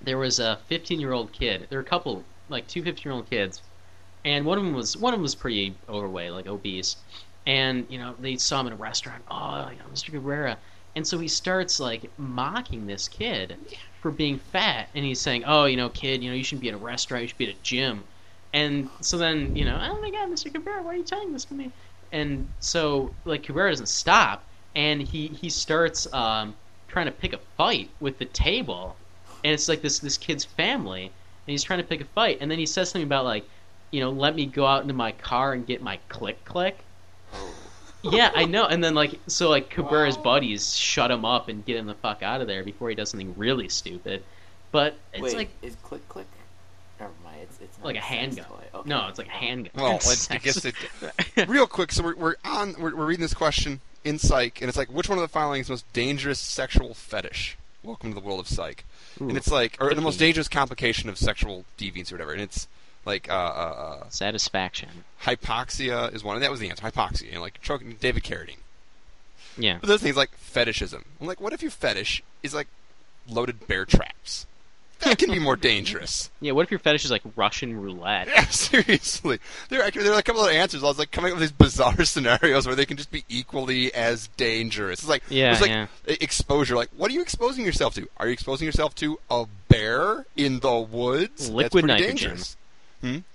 [0.00, 1.66] there was a 15 year old kid.
[1.68, 3.60] There were a couple, like two 15 year old kids,
[4.24, 6.96] and one of them was one of them was pretty overweight, like obese.
[7.46, 9.22] And you know they saw him in a restaurant.
[9.30, 10.12] Oh, you know, Mr.
[10.12, 10.56] Cabrera.
[10.96, 13.56] And so he starts like mocking this kid
[14.00, 16.68] for being fat, and he's saying, "Oh, you know, kid, you know, you shouldn't be
[16.68, 17.22] at a restaurant.
[17.22, 18.04] You should be at a gym."
[18.52, 20.52] And so then, you know, oh my God, Mr.
[20.52, 21.70] Cabrera, why are you telling this to me?
[22.12, 26.54] And so, like, Cabrera doesn't stop, and he he starts um,
[26.88, 28.96] trying to pick a fight with the table,
[29.44, 31.12] and it's like this this kid's family, and
[31.46, 33.44] he's trying to pick a fight, and then he says something about like,
[33.92, 36.78] you know, let me go out into my car and get my click click.
[38.02, 38.66] Yeah, I know.
[38.66, 42.22] And then like so like Cabrera's buddies shut him up and get him the fuck
[42.22, 44.22] out of there before he does something really stupid.
[44.72, 46.26] But it's Wait, like is click click?
[46.98, 47.40] Never mind.
[47.42, 48.44] It's it's not like a sex handgun.
[48.44, 48.64] toy.
[48.74, 48.88] Okay.
[48.88, 49.38] No, it's like a oh.
[49.38, 49.72] handgun.
[49.74, 50.74] Well, It's I, I guess it.
[51.48, 52.74] Real quick, so we're, we're on.
[52.78, 55.60] We're, we're reading this question in Psych, and it's like, which one of the following
[55.60, 57.56] is the most dangerous sexual fetish?
[57.82, 58.84] Welcome to the world of Psych.
[59.18, 62.32] And it's like, or the most dangerous complication of sexual deviance or whatever.
[62.32, 62.68] And it's
[63.04, 64.88] like, uh, uh, uh, Satisfaction.
[65.22, 66.84] hypoxia is one, and that was the answer.
[66.84, 68.56] Hypoxia, you know, like choking David Carradine.
[69.58, 69.78] Yeah.
[69.80, 71.04] But those things like fetishism.
[71.20, 72.68] I'm like, what if your fetish is like
[73.28, 74.46] loaded bear traps?
[75.00, 76.30] That can be more dangerous.
[76.40, 78.28] Yeah, what if your fetish is like Russian roulette?
[78.28, 79.38] Yeah, seriously.
[79.70, 80.82] There, are, there are a couple of answers.
[80.84, 83.92] I was like coming up with these bizarre scenarios where they can just be equally
[83.94, 85.00] as dangerous.
[85.00, 85.86] It's like Yeah, it's like yeah.
[86.06, 86.76] exposure.
[86.76, 88.08] Like, what are you exposing yourself to?
[88.18, 91.30] Are you exposing yourself to a bear in the woods?
[91.38, 92.16] That's Liquid pretty nitrogen.
[92.16, 92.56] dangerous.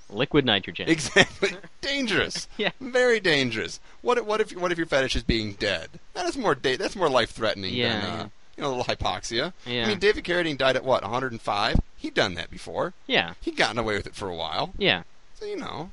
[0.10, 0.88] Liquid nitrogen.
[0.90, 1.50] Exactly.
[1.82, 2.48] dangerous.
[2.58, 2.70] Yeah.
[2.80, 3.80] Very dangerous.
[4.02, 5.90] What if, what if what if your fetish is being dead?
[6.14, 8.24] That is more da- that's more life threatening Yeah, than uh, yeah.
[8.58, 9.54] you know a little hypoxia.
[9.66, 9.86] Yeah.
[9.86, 11.80] I mean, David Carradine died at what 105.
[11.98, 12.94] He'd done that before.
[13.08, 13.34] yeah.
[13.42, 14.72] He'd gotten away with it for a while.
[14.78, 15.04] Yeah.
[15.40, 15.90] So you know,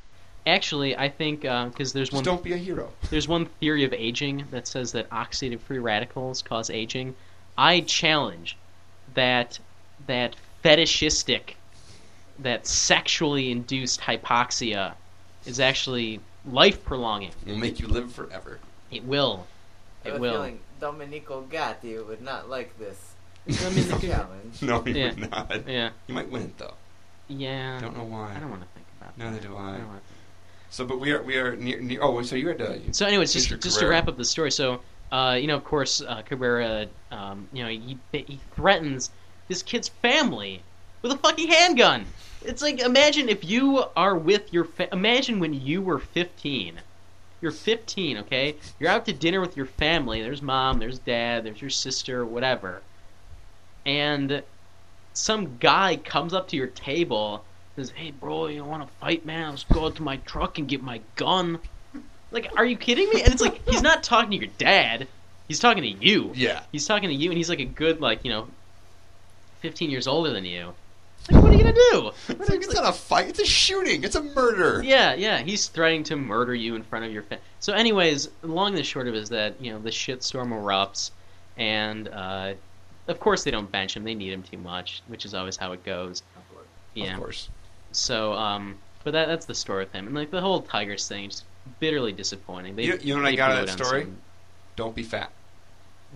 [0.46, 2.90] Actually, I think because there's just one don't be a hero.
[3.10, 7.14] there's one theory of aging that says that oxidative free radicals cause aging.
[7.56, 8.56] I challenge
[9.14, 9.58] that
[10.06, 11.56] that fetishistic,
[12.38, 14.94] that sexually induced hypoxia
[15.46, 16.20] is actually
[16.50, 17.30] life prolonging.
[17.46, 18.58] It will make you live forever.
[18.90, 19.46] It will.
[20.04, 20.32] I It have will.
[20.32, 23.14] feeling Domenico Gatti would not like this
[23.46, 24.62] Domenico- challenge.
[24.62, 25.08] No, he Yeah.
[25.10, 25.68] would not.
[25.68, 25.90] Yeah.
[26.06, 26.74] You might win it though.
[27.28, 27.78] Yeah.
[27.80, 28.34] Don't know why.
[28.36, 29.18] I don't want to think about it.
[29.18, 29.48] Neither that.
[29.48, 29.74] do I.
[29.74, 30.00] I don't wanna
[30.70, 31.80] So, but we are we are near.
[31.80, 34.50] near oh, so you had uh, So, anyways, just just to wrap up the story.
[34.50, 34.80] So,
[35.12, 39.10] uh, you know, of course, uh, Cabrera, um, you know, he he threatens
[39.48, 40.62] this kid's family
[41.02, 42.06] with a fucking handgun.
[42.44, 46.80] It's like imagine if you are with your fa- imagine when you were 15.
[47.40, 48.54] You're 15, okay?
[48.78, 50.22] You're out to dinner with your family.
[50.22, 52.82] There's mom, there's dad, there's your sister, whatever.
[53.84, 54.42] And
[55.12, 57.44] some guy comes up to your table
[57.76, 59.50] says, "Hey, bro, you want to fight, man?
[59.50, 61.58] Let's go out to my truck and get my gun."
[62.30, 63.22] Like, are you kidding me?
[63.22, 65.08] And it's like he's not talking to your dad;
[65.48, 66.32] he's talking to you.
[66.34, 66.62] yeah.
[66.72, 68.48] He's talking to you, and he's like a good, like you know,
[69.60, 70.74] fifteen years older than you.
[71.30, 72.10] Like, what are you gonna do?
[72.28, 73.28] It's like it's not a fight.
[73.28, 74.02] It's a shooting.
[74.04, 74.82] It's a murder.
[74.82, 77.44] Yeah, yeah, he's threatening to murder you in front of your family.
[77.60, 81.10] So, anyways, long and short of it is that you know the shitstorm erupts,
[81.56, 82.54] and uh,
[83.08, 85.72] of course they don't bench him; they need him too much, which is always how
[85.72, 86.22] it goes.
[86.94, 87.12] Yeah.
[87.14, 87.48] Of course.
[87.92, 91.26] So, um, but that that's the story with him, and like the whole Tigers thing,
[91.28, 91.44] is
[91.78, 92.74] bitterly disappointing.
[92.76, 94.02] They, You- you know what I got out of that story?
[94.02, 94.16] some-
[94.76, 95.30] Don't be fat.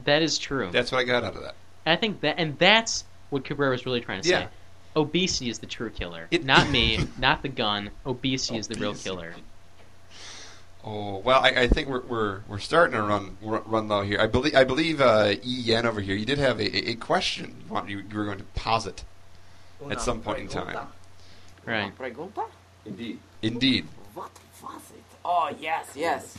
[0.04, 0.70] That is true.
[0.72, 1.54] That's what I got out of that.
[1.86, 4.34] I think that, and that's what Cabrera was really trying to say.
[4.40, 4.48] Yeah.
[4.96, 7.90] Obesity is the true killer, It- not me, not the gun.
[8.06, 9.34] Obesity is the real killer.
[10.84, 14.20] Oh well, I, I think we're, we're we're starting to run run, run low here.
[14.20, 16.14] I believe I believe uh, E Yen over here.
[16.14, 19.02] You did have a, a question you, want, you, you were going to posit.
[19.90, 20.86] At some point in time.
[21.66, 21.92] Right.
[21.98, 22.46] Pregunta?
[22.86, 23.18] Indeed.
[23.42, 23.86] Indeed.
[24.14, 24.30] What
[24.62, 25.02] was it?
[25.24, 26.38] Oh yes, yes.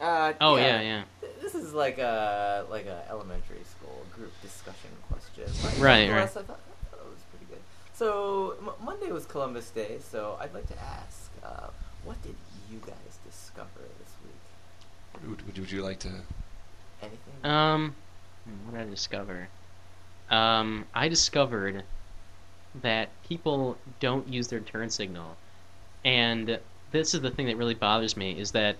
[0.00, 1.02] Uh, Oh yeah, yeah.
[1.40, 5.44] This is like a like a elementary school group discussion question.
[5.62, 6.60] But Right, nonetheless, I thought,
[6.92, 7.58] I thought it was pretty good.
[7.98, 11.66] So M- Monday was Columbus Day, so I'd like to ask, uh,
[12.04, 12.36] what did
[12.70, 15.28] you guys discover this week?
[15.28, 16.10] Would, would, would you like to?
[17.02, 17.18] Anything?
[17.42, 17.96] Um,
[18.64, 19.48] what did I discover?
[20.30, 21.82] Um, I discovered
[22.82, 25.36] that people don't use their turn signal,
[26.04, 26.60] and
[26.92, 28.76] this is the thing that really bothers me: is that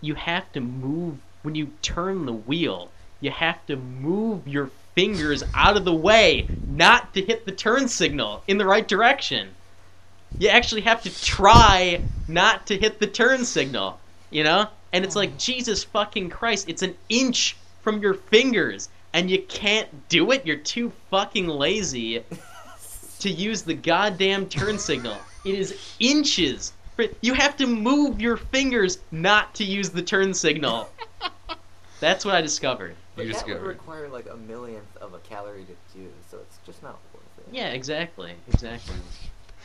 [0.00, 2.92] you have to move when you turn the wheel.
[3.20, 7.88] You have to move your fingers out of the way, not to hit the turn
[7.88, 9.48] signal in the right direction.
[10.38, 14.68] You actually have to try not to hit the turn signal, you know?
[14.92, 20.08] And it's like, Jesus fucking Christ, it's an inch from your fingers, and you can't
[20.08, 20.46] do it?
[20.46, 22.24] You're too fucking lazy
[23.20, 25.16] to use the goddamn turn signal.
[25.44, 26.72] It is inches.
[27.20, 30.88] You have to move your fingers not to use the turn signal.
[32.00, 32.96] That's what I discovered.
[33.20, 36.58] But You that would require like a millionth of a calorie to do, so it's
[36.66, 37.54] just not worth it.
[37.54, 38.96] Yeah, exactly, exactly.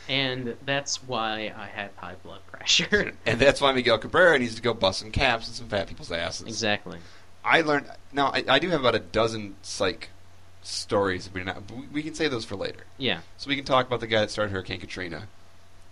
[0.08, 3.12] And that's why I have high blood pressure.
[3.26, 6.46] And that's why Miguel Cabrera needs to go busting caps in some fat people's asses.
[6.46, 6.98] exactly.
[7.44, 7.86] I learned.
[8.12, 10.10] Now I, I do have about a dozen psych
[10.62, 11.28] stories.
[11.28, 12.84] But not, but we- we can save those for later.
[12.98, 13.20] Yeah.
[13.36, 15.28] So we can talk about the guy that started Hurricane Katrina,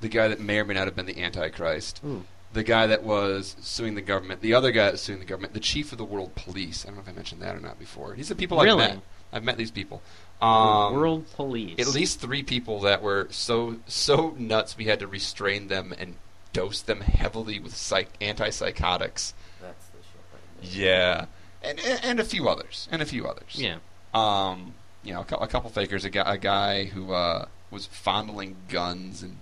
[0.01, 2.25] the guy that may or may not have been the Antichrist, Ooh.
[2.55, 5.53] The guy that was suing the government, the other guy that was suing the government,
[5.55, 6.85] the chief of the world police.
[6.85, 8.15] I don't know if I mentioned that or not before.
[8.15, 8.85] These are people Really?
[8.85, 9.03] I've met.
[9.33, 10.01] I've met these people.
[10.41, 11.79] Um, World police.
[11.79, 16.15] At least three people that were so so nuts we had to restrain them and
[16.53, 19.33] dose them heavily with psych- antipsychotics.
[19.61, 20.73] That's the shit right.
[20.77, 21.27] Yeah,
[21.63, 23.55] and, and and a few others, and a few others.
[23.57, 23.77] Yeah.
[24.13, 26.05] Um, you know, a, cou- a couple fakers.
[26.05, 29.39] A guy, a guy who uh, was fondling guns and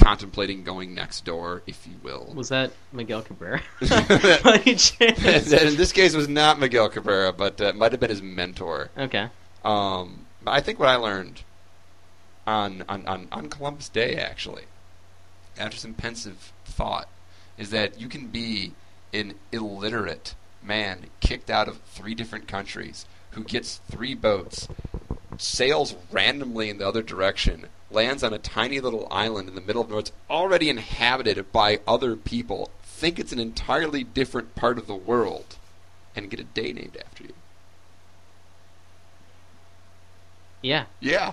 [0.00, 2.32] contemplating going next door, if you will.
[2.34, 3.60] Was that Miguel Cabrera?
[3.80, 5.52] By chance?
[5.52, 8.90] in this case, was not Miguel Cabrera, but uh, it might have been his mentor.
[8.96, 9.28] okay.
[9.64, 11.42] Um, I think what I learned
[12.46, 14.64] on, on, on, on Columbus Day, actually,
[15.58, 17.08] after some pensive thought,
[17.58, 18.72] is that you can be
[19.12, 24.66] an illiterate man kicked out of three different countries who gets three boats,
[25.38, 29.82] sails randomly in the other direction, lands on a tiny little island in the middle
[29.82, 30.00] of nowhere.
[30.00, 35.56] It's already inhabited by other people, think it's an entirely different part of the world,
[36.14, 37.34] and get a day named after you.
[40.62, 40.84] Yeah.
[41.00, 41.32] Yeah.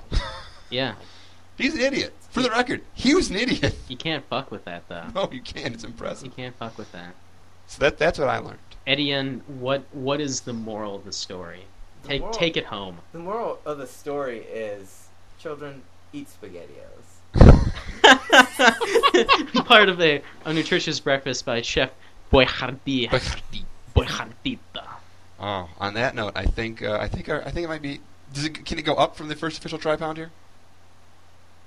[0.69, 0.95] Yeah.
[1.57, 2.13] He's an idiot.
[2.29, 3.75] For the record, he was an idiot.
[3.87, 5.05] You can't fuck with that though.
[5.15, 5.73] No, you can't.
[5.73, 6.25] It's impressive.
[6.27, 7.15] You can't fuck with that.
[7.65, 8.59] So that that's what I learned.
[8.85, 11.63] Etienne, what what is the moral of the story?
[12.03, 12.99] The Take moral- take it home.
[13.11, 15.07] The moral of the story is
[15.39, 15.81] children
[16.13, 17.33] eat spaghettios.
[19.65, 21.91] Part of a, a nutritious breakfast by Chef
[22.31, 23.09] Boyardee.
[23.95, 24.87] Boyardita.
[25.39, 27.99] Oh, on that note, I think uh, I think our, I think it might be.
[28.33, 30.31] Does it can it go up from the first official Tripound here?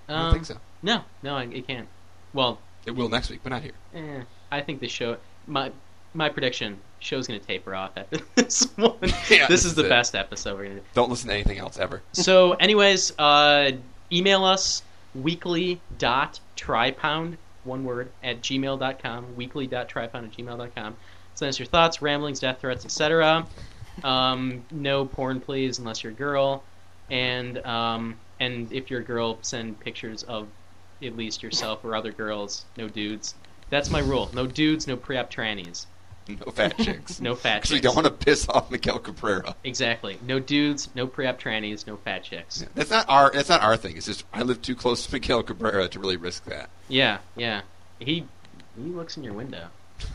[0.09, 0.57] I don't Um, think so.
[0.83, 1.89] No, no, it can't.
[2.33, 3.73] Well, It will next week, but not here.
[3.95, 5.17] eh, I think the show.
[5.47, 5.71] My
[6.15, 8.95] my prediction: show's gonna taper off after this one.
[9.03, 9.89] Yeah, this this is is the it.
[9.89, 10.83] best episode we're gonna do.
[10.95, 12.03] Don't listen to anything else ever.
[12.13, 13.73] So, anyways, uh,
[14.13, 14.83] email us
[15.15, 20.97] weekly dot tripound one word at gmail.com weekly dot tripound at gmail.com
[21.35, 23.47] send us your thoughts ramblings death threats etc
[24.05, 26.63] um, no porn please unless you're a girl.
[27.11, 30.49] And um, and if you're a girl send pictures of
[31.03, 32.65] at least yourself or other girls.
[32.77, 33.35] No dudes.
[33.71, 34.31] That's my rule.
[34.35, 35.87] No dudes no pre-op trannies
[36.29, 37.21] No fat chicks.
[37.21, 39.57] no fat Because we chicks don't want to piss off Miguel Cabrera.
[39.65, 43.31] exactly no dudes no pre-op trannies no fat chicks Yeah, That's not our.
[43.33, 43.97] That's not our thing.
[43.97, 46.71] It's just I live too close to Miguel Cabrera to really risk that.
[46.89, 47.63] Yeah, yeah.
[47.99, 48.25] He
[48.77, 49.67] he looks in your window.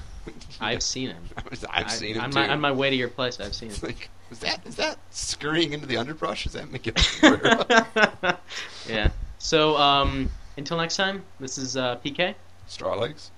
[0.61, 1.23] I've seen him.
[1.69, 2.39] I've I- seen him on too.
[2.39, 3.39] my on my way to your place.
[3.41, 3.87] I've seen It's him.
[3.89, 6.45] like, is that is that scurrying into the underbrush?
[6.45, 8.39] Is that Miguel Cabrera?
[8.87, 9.09] yeah.
[9.37, 12.35] So um, until next time, this is uh, PK,
[12.69, 13.29] Strawlegs.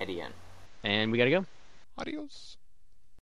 [0.00, 0.30] Eddie N.
[0.84, 1.46] and we gotta go.
[1.96, 2.55] Adios.